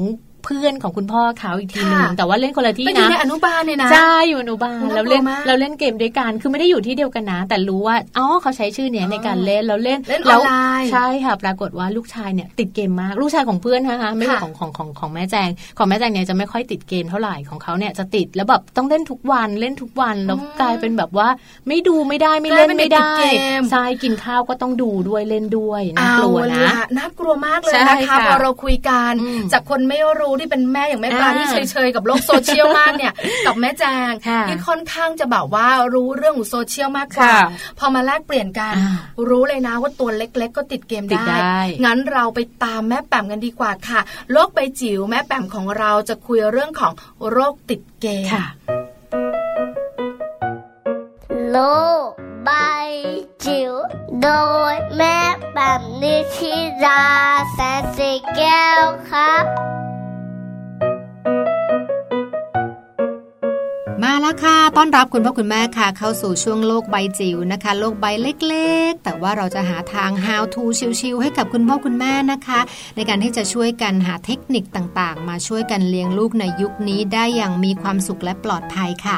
[0.45, 21.27] เพื่อนของคุณพ่อเขาอีกทีหนึ่งค่ะแต่ว่าเล่นคนละที่เป็นอยู่นะในอนุบาลเนี่ยนะใช่อยู่อนุบาลน่ากลัวแล้วเล่นมากเราเล่นเกมด้วยกันคือไม่ได้อยู่ที่เดียวกันนะ แต่รู้ว่าอ๋อเขาใช้ชื่อเนี้ยในการเล่นแล้วเล่นเล่นอแล้อวนไลน์ใช่ค่ะปรากฏว่าลูกชายเนี่ยติดเกมมากลูกชายของเพื่อนนะคะไม่ใช่ค่ะของของของของแม่แจงของแม่แจงเนี่ยจะไม่ค่อยติดเกมเท่าไหร่ของเขาเนี่ยจะติดแล้วแบบต้องเล่นทุกวันเล่นทุกวันแล้วกลายเป็นแบบว่า
[21.67, 33.13] ไม่ดูไม่ได้ไม่เล่นไม่ได้กลายเป็นเด็กติดเกมใช่กินข้าวก็ต้องดูด้วยเล่นด้วยน่าเอากลัวนะล่น่ากลัวมากเลยใช่นะคะค่ะพอเราคุยกันอืมจากคนไม่รู้ที่เป็นแม่อย่างแม่ปลาอ่าที่เฉยๆกับโลกโซเชียลมากเนี่ย
[33.45, 37.39] กับแม่แจงค่ะที่ค่อนข้างจะแบบว่ารู้เรื่องของโซเชียลมากกว่าค่ะ
[37.79, 38.95] พอมาแลกเปลี่ยนกันอ่า
[39.29, 41.37] รู้เลยนะว่าตัวเล็ก ๆ ก็ติดเกมติดได้
[41.85, 43.99] งั้นเราไปตามแม่แปมกันดีกว่าค่ะ
[44.31, 46.93] โลกใบจิ๋วแม่แปมของเราจะคุยเรื่องของ
[47.29, 48.45] โรคติดเกมค่ะ
[51.51, 51.57] โล
[52.07, 52.09] ก
[52.45, 52.49] ใบ
[53.45, 53.73] จิ๋ว
[54.21, 54.29] โด
[54.73, 55.17] ยแม่
[55.53, 56.53] แบบนิชิ
[56.85, 57.03] รา
[57.53, 59.45] แสนสีแก้วครับ
[64.05, 70.63] มาแล้วค่ะ ต้อนรับคุณพ่อคุณแม่ค่ะ เข้าสู่ช่วงโลกใบจิ๋วนะคะ โลกใบเล็กๆ แต่ว่าเราจะหาทาง how to
[70.99, 72.59] ชิวๆให้กับคุณพ่อคุณแม่นะคะ
[72.95, 79.17] ในการที่จะช่วยกันหาเทคนิคต่างๆ มาช่วยกันเลี้ยงลูกในยุคนี้ได้อย่างมีความสุขและปลอดภัยค่ะ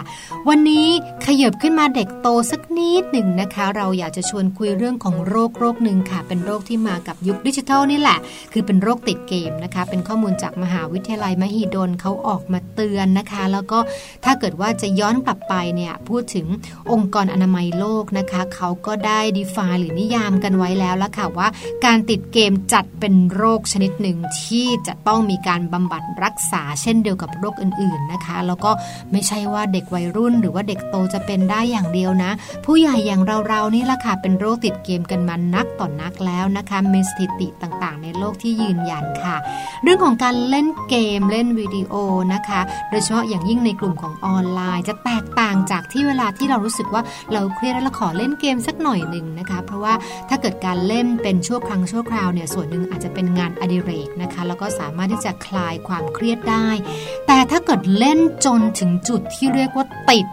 [0.49, 0.87] วันนี้
[1.25, 8.17] ขยับขึ้นมาเด็กโตสักนิดหนึ่งนะคะ เราอยากจะชวนคุยเรื่องของโรคโรคหนึ่งค่ะ เป็นโรคที่มากับยุคดิจิทัลนี่แหละ
[8.53, 13.79] คือเป็นโรคติดเกมนะคะ เป็นข้อมูลจากมหาวิทยาลัยมหิดลเขาออกมาเตือนนะคะ แล้วก็
[14.25, 16.47] ถ้าเกิดว่าจะย้อนกลับไปเนี่ยพูดถึง
[16.91, 21.47] องค์กรอนามัยโลกนะคะเขาก็ได้ define หรือนิยามกันไว้แล้วละค่ะว่า
[21.85, 28.71] การติดเกมจัดเป็นโรคชนิดหนึ่งที่จะต้องมีการบำบัดรักษา เช่นเดียวกับโรคอื่นๆนะคะ แล้วก็
[29.11, 32.31] ไม่ใช่ว่าเด็กวัยรุ่น หรือว่าเด็กโตจะเป็นได้อย่างเดียวนะ
[32.65, 39.35] ผู้ใหญ่อย่างเราๆนี่ละค่ะเป็นโรคติดเกมกันมานักต่อนนักแล้วนะคะมีสถิติต่างๆ ในโลกที่ยืนยันค่ะ
[39.83, 41.93] เรื่องของการเล่นเกมเล่นวิดีโอ
[42.33, 47.01] นะคะ โดยเฉพาะอย่างยิ่งในกลุ่มของออนไลายจะแตกต่างจากที่เวลาที่เรารู้สึกว่า
[47.33, 49.93] เราเครียดแล้วเราขอเล่นเกมสักหน่อยหนึ่งนะคะ เพราะว่า
[50.29, 56.67] ถ้าเกิดการเล่นเป็นชั่วครั้งชั่วคราวเนี่ยส่วนหนึ่งอาจจะเป็นงานอดิเรกนะคะ แล้วก็สามารถที่จะคลายความเครียดได้
[57.27, 60.25] แต่ถ้าเกิดเล่นจนถึงจุดที่เรียกว่าติด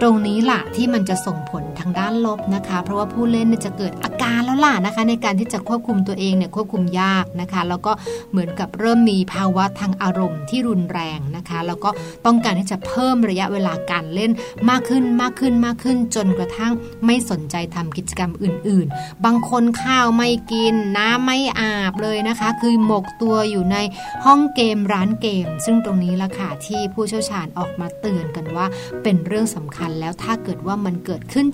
[0.00, 7.92] ตรงนี้ล่ะที่มันจะส่งผลทางด้านลบนะคะ เพราะว่าผู้เล่นจะเกิดอาการแล้วล่ะนะคะ ในการที่จะควบคุมตัวเองเนี่ยควบคุมยากนะคะ แล้วก็
[8.30, 11.90] เหมือนกับเริ่มมีภาวะทางอารมณ์ที่รุนแรงนะคะ แล้วก็
[12.26, 14.30] ต้องการที่จะเพิ่มระยะเวลาการเล่น
[14.70, 16.72] มากขึ้นมากขึ้นมากขึ้น จนกระทั่ง
[17.06, 23.76] ไม่สนใจทำกิจกรรมอื่น ๆ บางคนข้าวไม่กินน้ำไม่อาบเลยนะคะ คือหมกตัวอยู่ใน
[24.24, 28.66] ห้องเกมร้านเกม ซึ่งตรงนี้ละค่ะที่ผู้เชี่ยวชาญออกมาเตือนกันว่า
[29.02, 31.46] เป็นเรื่องสำคัญแล้วถ้าเกิดว่ามันเกิดขึ้น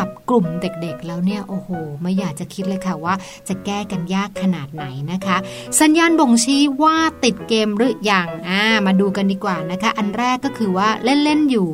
[0.00, 1.68] กับกลุ่มเด็กๆ แล้วเนี่ย โอ้โห
[2.02, 3.14] ไม่อยากจะคิดเลยค่ะว่า
[3.48, 5.36] จะแก้กันยากขนาดไหนนะคะ
[5.80, 11.68] สัญญาณบ่งชี้ว่าติดเกมหรืออยังอ่ามาดูกันดีกว่านะคะ อันแรกก็คือว่าเล่น ๆ อยู่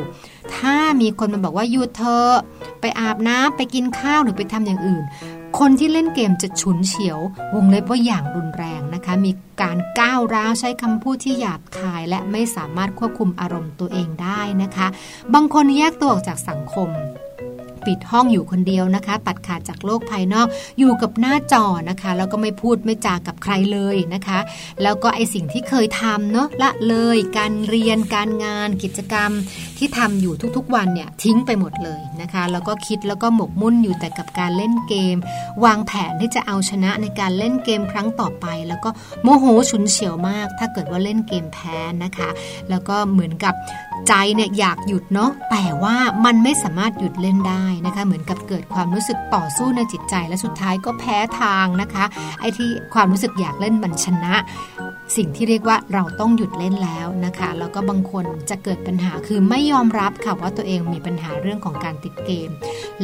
[0.55, 2.26] ถ้ามีคนมาบอกว่าหยุดเธอ
[2.80, 5.05] ไปอาบน้ำไปกินข้าวหรือไปทำอย่างอื่น
[5.61, 7.19] คนที่เล่นเกมจะฉุนเฉียว
[7.55, 9.33] วงเล็บว่าอย่างรุนแรงนะคะ มี
[9.63, 14.87] การก้าวร้าวใช้คำพูดที่หยาบคาย และไม่สามารถควบคุมอารมณ์ตัวเองได้นะคะ
[15.35, 16.89] บางคนแยกตัวออกจากสังคม
[17.89, 20.47] ปิดห้องอยู่คนเดียวนะคะ ตัดขาดจากโลกภายนอก
[20.78, 24.39] อยู่กับหน้าจอนะคะ แล้วก็ไม่พูดไม่จากับใครเลยนะคะ
[24.82, 29.30] แล้วก็ไอสิ่งที่เคยทำเนาะละเลย การเรียนการงานกิจกรรม
[29.78, 35.16] ที่ทำอยู่ทุกๆวันเนี่ยทิ้งไปหมดเลยนะคะ แล้วก็คิดแล้วก็หมกมุ่นอยู่แต่กับการเล่นเกม
[35.64, 38.91] วางแผนที่จะเอาชนะในการเล่นเกมครั้งต่อไป แล้วก็
[39.22, 42.28] โมโหฉุนเฉียวมาก ถ้าเกิดว่าเล่นเกมแพ้นะคะ
[42.70, 43.55] แล้วก็เหมือนกับ
[44.09, 52.05] ใจเนี่ยอยากหยุดเนาะแต่ว่ามันไม่สามารถหยุดเล่นได้นะคะ เหมือนกับเกิดความรู้สึกต่อสู้ในจิตใจ และสุดท้ายก็แพ้ทางนะคะ
[52.41, 54.35] ไอ้ที่ความรู้สึกอยากเล่นมันชนะ
[55.16, 62.51] สิ่งที่เรียกว่าเราต้องหยุดเล่นแล้วนะคะ แล้วก็บางคนจะเกิดปัญหาคือไม่ยอมรับค่ะว่าตัวเองมีปัญหาเรื่องของการติดเกม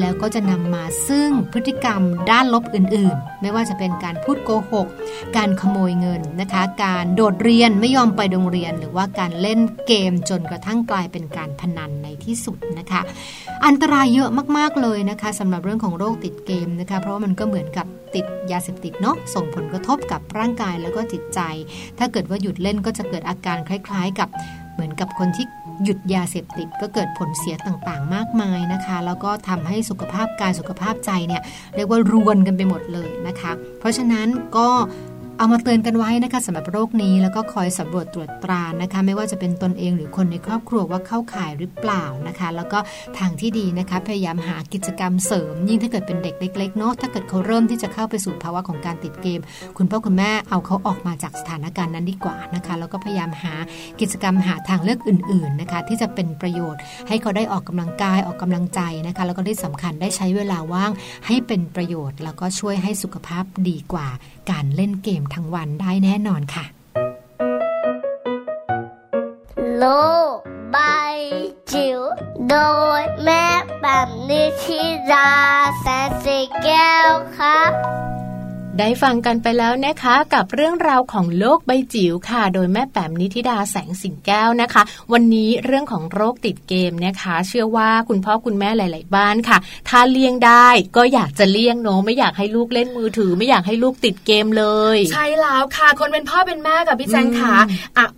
[0.00, 2.00] แล้วก็จะนำมาซึ่งพฤติกรรม
[2.30, 4.86] ด้านลบอื่น ๆ ไม่ว่าจะเป็นการพูดโกหก
[5.36, 13.02] การขโมยเงินนะคะ การโดดเรียนไม่ยอมไปโรงเรียน หรือว่าการเล่นเกมจนกระทั่งกลายเป็นการพนันในที่สุดนะคะ
[13.66, 21.40] อันตรายเยอะมากๆเลยนะคะสำหรับเรื่องของโรคติดเกมนะคะเพราะว่ามันก็เหมือนกับติดยาเสพติดเนาะส่งผลกระทบกับร่างกายแล้วก็จิตใจ
[21.98, 24.28] ถ้าเกิดว่าหยุดเล่นก็จะเกิดอาการคล้ายๆ กับ
[24.74, 25.46] เหมือนกับคนที่
[25.84, 31.42] หยุดยาเสพติดก็เกิดผลเสียต่างๆ มากมายนะคะ แล้วก็ทำให้สุขภาพกายสุขภาพใจเนี่ย
[31.76, 34.68] เรียกว่ารวนกันไปหมดเลยนะคะ เพราะฉะนั้นก็
[35.38, 42.78] เอามาเตือนกันไว้นะคะสำหรับโรคนี้แล้วก็คอยสำรวจตรวจตรานะคะ ไม่ว่าจะเป็นตนเองหรือคนในครอบครัวว่าเข้าข่ายหรือเปล่านะคะ แล้วก็
[43.18, 49.40] ทางที่ดีนะคะ พยายามหากิจกรรมเสริม ยิ่งถ้าเกิดเป็นเด็กเล็กๆเนาะถ้าเกิดเขาเริ่มที่จะเข้าไปสู่ภาวะของการติดเกม
[49.76, 53.54] คุณพ่อคุณแม่เอาเขาออกมาจากสถานการณ์นั้นดีกว่านะคะ แล้วก็พยายามหา
[54.00, 60.90] กิจกรรมหาทางเลือกอื่น ๆนะคะ ที่จะเป็นประโยชน์ ให้เขาได้ออกกำลังกายออกกำลังใจนะคะ แล้วก็ที่สำคัญได้ใช้เวลาว่าง
[61.26, 64.08] ให้เป็นประโยชน์ แล้วก็ช่วยให้สุขภาพดีกว่า
[64.50, 66.64] การเล่นเกมทั้งวันได้แน่นอนค่ะ
[69.78, 69.84] โล
[70.34, 70.36] ก
[70.72, 70.78] ใบ
[71.72, 72.00] จิ๋ว
[72.48, 72.56] โด
[73.00, 73.46] ยแม่
[73.82, 74.80] แบบนิชิ
[75.12, 75.30] รา
[75.80, 77.72] แสนสีแก้วครับ
[78.80, 89.58] ได้ฟังกันไปแล้วนะคะกับเรื่องราวของโลกใบจิ๋วค่ะ โดยแม่แป๋มนิธิดาแสงสิงแก้วนะคะ วันนี้เรื่องของโรคติดเกมนะคะ เชื่อว่าคุณพ่อคุณแม่หลาย ๆ บ้านค่ะ
[89.88, 94.64] ถ้าเลี่ยงได้ก็อยากจะเลี่ยงเนาะไม่อยากให้ลูกเล่นมือถือ ไม่อยากให้ลูกติดเกมเล
[94.96, 97.56] ย ใช่แล้วค่ะ คนเป็นพ่อเป็นแม่กับพี่แจงค่ะ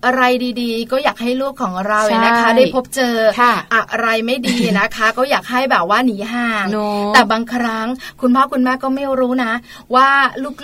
[0.04, 0.22] อะไร
[0.60, 7.86] ดีๆ ก็อยากให้ลูกของเราใช่นะคะ ได้พบเจอค่ะอะไรไม่ดีนะคะ ก็อยากให้แบบว่าหนีห่างเนอะแต่บางครั้ง
[8.20, 9.52] คุณพ่อคุณแม่ก็ไม่รู้นะ
[9.94, 10.08] ว่า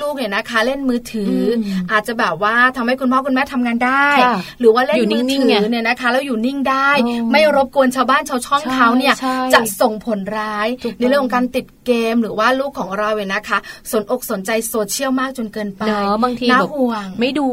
[0.02, 13.58] ลูกๆเนี่ยนะคะ เล่นมือถืออมอาจจะแบบว่าทำให้คุณพ่อคุณแม่ทำงานได้ค่ะหรือว่าเล่นอยู่มือนิ่ถืงๆไงอเนี่ยนะคะแล้วอยู่นิ่งได้อ๋อไม่รบกวนชาวบ้านชาวช่องใช่เขาเนี่ยใช่จะส่งผลร้ายถูกต้องในเรื่องของการติดเกมหรือว่าลูกของเราเนี่ยนะคะ
[13.90, 17.46] สนอกสนใจโซเชียลมากจนเกินไปเนาะบางทีน่าแบบห่วงไม่ดู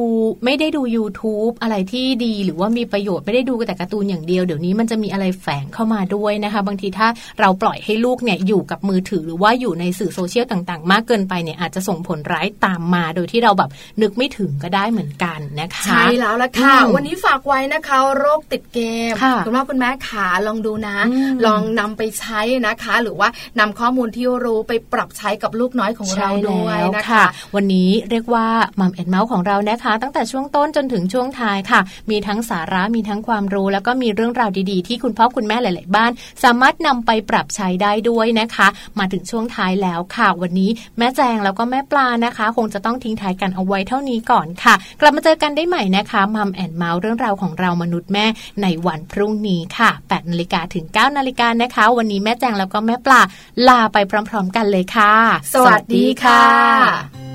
[0.45, 7.07] ไม่ได้ดู YouTube อะไรที่ดีหรือว่ามีประโยชน์ไม่ได้ดูแต่การ์ตูนอย่างเดียวเดี๋ยวนี้มันจะมีอะไรแฝงเข้ามาด้วยนะคะ บางทีถ้า
[7.39, 13.69] เราปล่อยให้ลูกเนี่ยอยู่กับมือถือหรือว่าอยู่ในสื่อโซเชียลต่าง ๆ มากเกินไปเนี่ยอาจจะส่งผลร้ายตามมา โดยที่เราแบบ
[14.01, 18.79] นึกไม่ถึงก็ได้เหมือนกันนะคะใช่แล้วละค่ะอืมวันนี้ฝากไว้นะคะ โรคติดเก
[19.11, 28.47] มค่ะณพ่อคุณแม่ขาลองดูนะอืมลองนำไปใช้นะคะ หรือว่านำข้อมูลที่รู้ไปปรับใช้กับลูกน้อยของเราใช่ด้วยแล้วนะคะค่ะวันนี้เรียกว่า
[28.79, 36.11] มัมแอนเมาส์ของเรานะคะ ตั้งแต่ช่วงต้นจนถึงช่วงท้ายค่ะ มีทั้งสาระมีทั้งความรู้ แล้วก็มีเรื่องราวดีๆ ที่คุณพ่อคุณแม่หลาย ๆ บ้าน
[36.43, 38.67] สามารถนำไปปรับใช้ได้ด้วยนะคะ
[38.99, 48.25] มาถึงช่วงท้ายแล้วค่ะ วันนี้แม่แจงแล้วก็แม่ปลานะคะ คงจะต้องทิ้งท้ายกันเอาไว้เท่านี้ก่อนค่ะ กลับมาเจอกันได้ใหม่นะคะมัมแอนเมาส์เรื่องราวของเรามนุษย์แม่
[48.61, 53.21] ในวันพรุ่งนี้ค่ะ8นาฬิกาถึง9นาฬิกานะคะ วันนี้แม่แจงแล้วก็แม่ปลา
[53.67, 53.97] ลาไป
[54.29, 55.13] พร้อม ๆ กันเลยค่ะ
[55.53, 57.28] สวัสดีค่ะ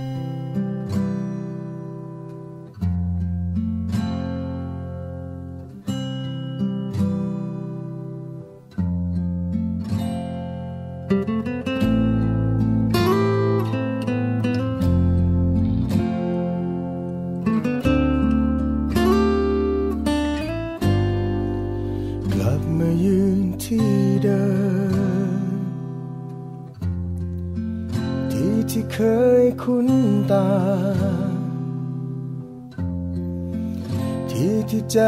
[34.31, 34.99] ที่ที่ใจ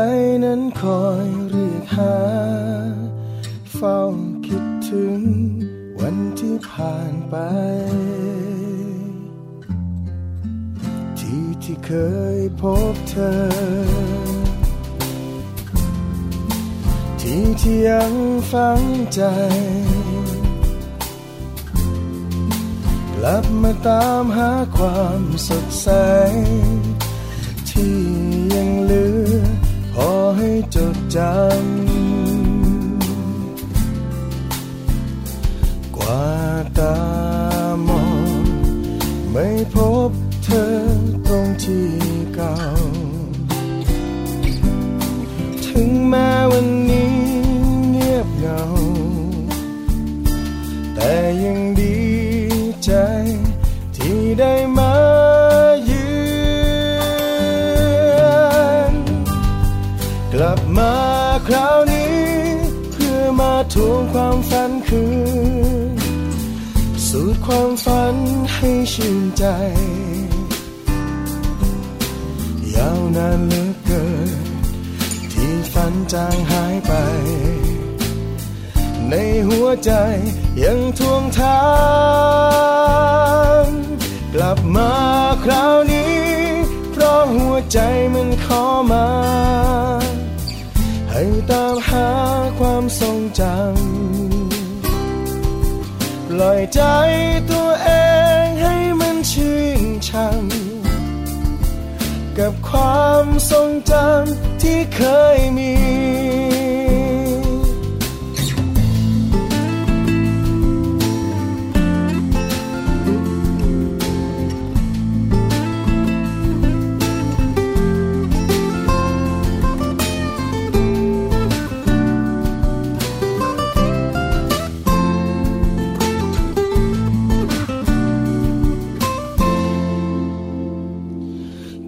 [0.44, 2.16] นั้นคอยเรียกหา
[3.74, 3.98] เฝ้า
[4.46, 5.20] คิดถึง
[5.98, 7.36] วันที่ผ่านไป
[11.18, 11.92] ที่ที่เค
[12.36, 12.62] ยพ
[12.92, 13.34] บเธอ
[17.20, 18.12] ที่ที่ยัง
[18.50, 18.82] ฝัง
[19.14, 19.20] ใจ
[23.16, 25.88] กลับมาตามหาความสดใส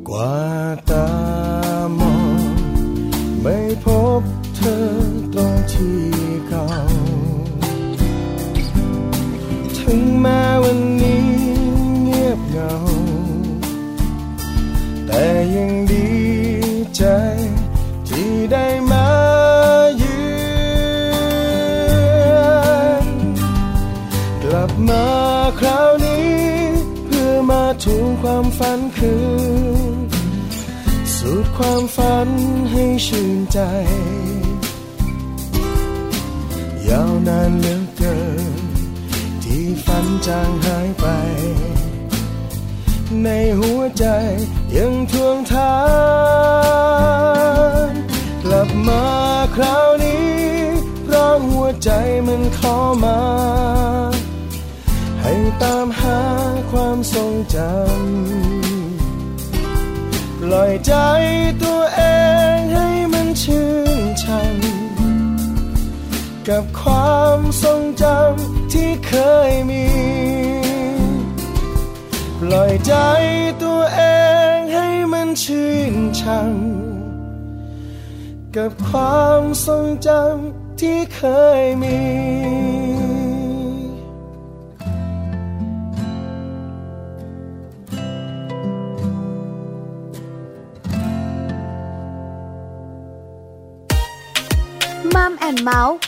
[0.09, 0.39] กว่า
[0.91, 1.11] ตา
[1.99, 2.39] มอง
[3.43, 3.87] ไม่พ
[4.21, 4.23] บ
[4.57, 4.79] เธอ
[5.33, 6.03] ตรงที่
[6.49, 6.69] เก่า
[9.79, 32.31] ถึงแม้ัน
[32.71, 33.59] ให้ชื่นใจ
[36.89, 38.19] ยาวนานเหลือเกิ
[38.53, 38.55] น
[39.43, 41.07] ที่ฝันจางหายไป
[43.23, 44.07] ในหัวใจ
[44.77, 45.77] ยังทวงทา
[47.91, 47.93] น
[48.45, 49.05] กลับมา
[49.55, 50.33] คราวนี้
[51.05, 51.91] เพราะหัวใจ
[52.27, 53.21] มันขอมา
[55.23, 56.21] ให้ตามหา
[56.71, 57.69] ความทรงจำ
[60.41, 60.95] ปล่อยใจ
[67.01, 69.13] ความทรงจำที่เค
[69.51, 69.87] ยมี
[72.41, 72.93] ปล่อยใจ
[73.63, 74.01] ตัวเอ
[74.55, 76.51] งให้มันชื่นชัง
[78.57, 81.23] กับความทรงจำที่เค
[81.61, 81.99] ยมี
[95.15, 96.08] มัมแอนเมาส์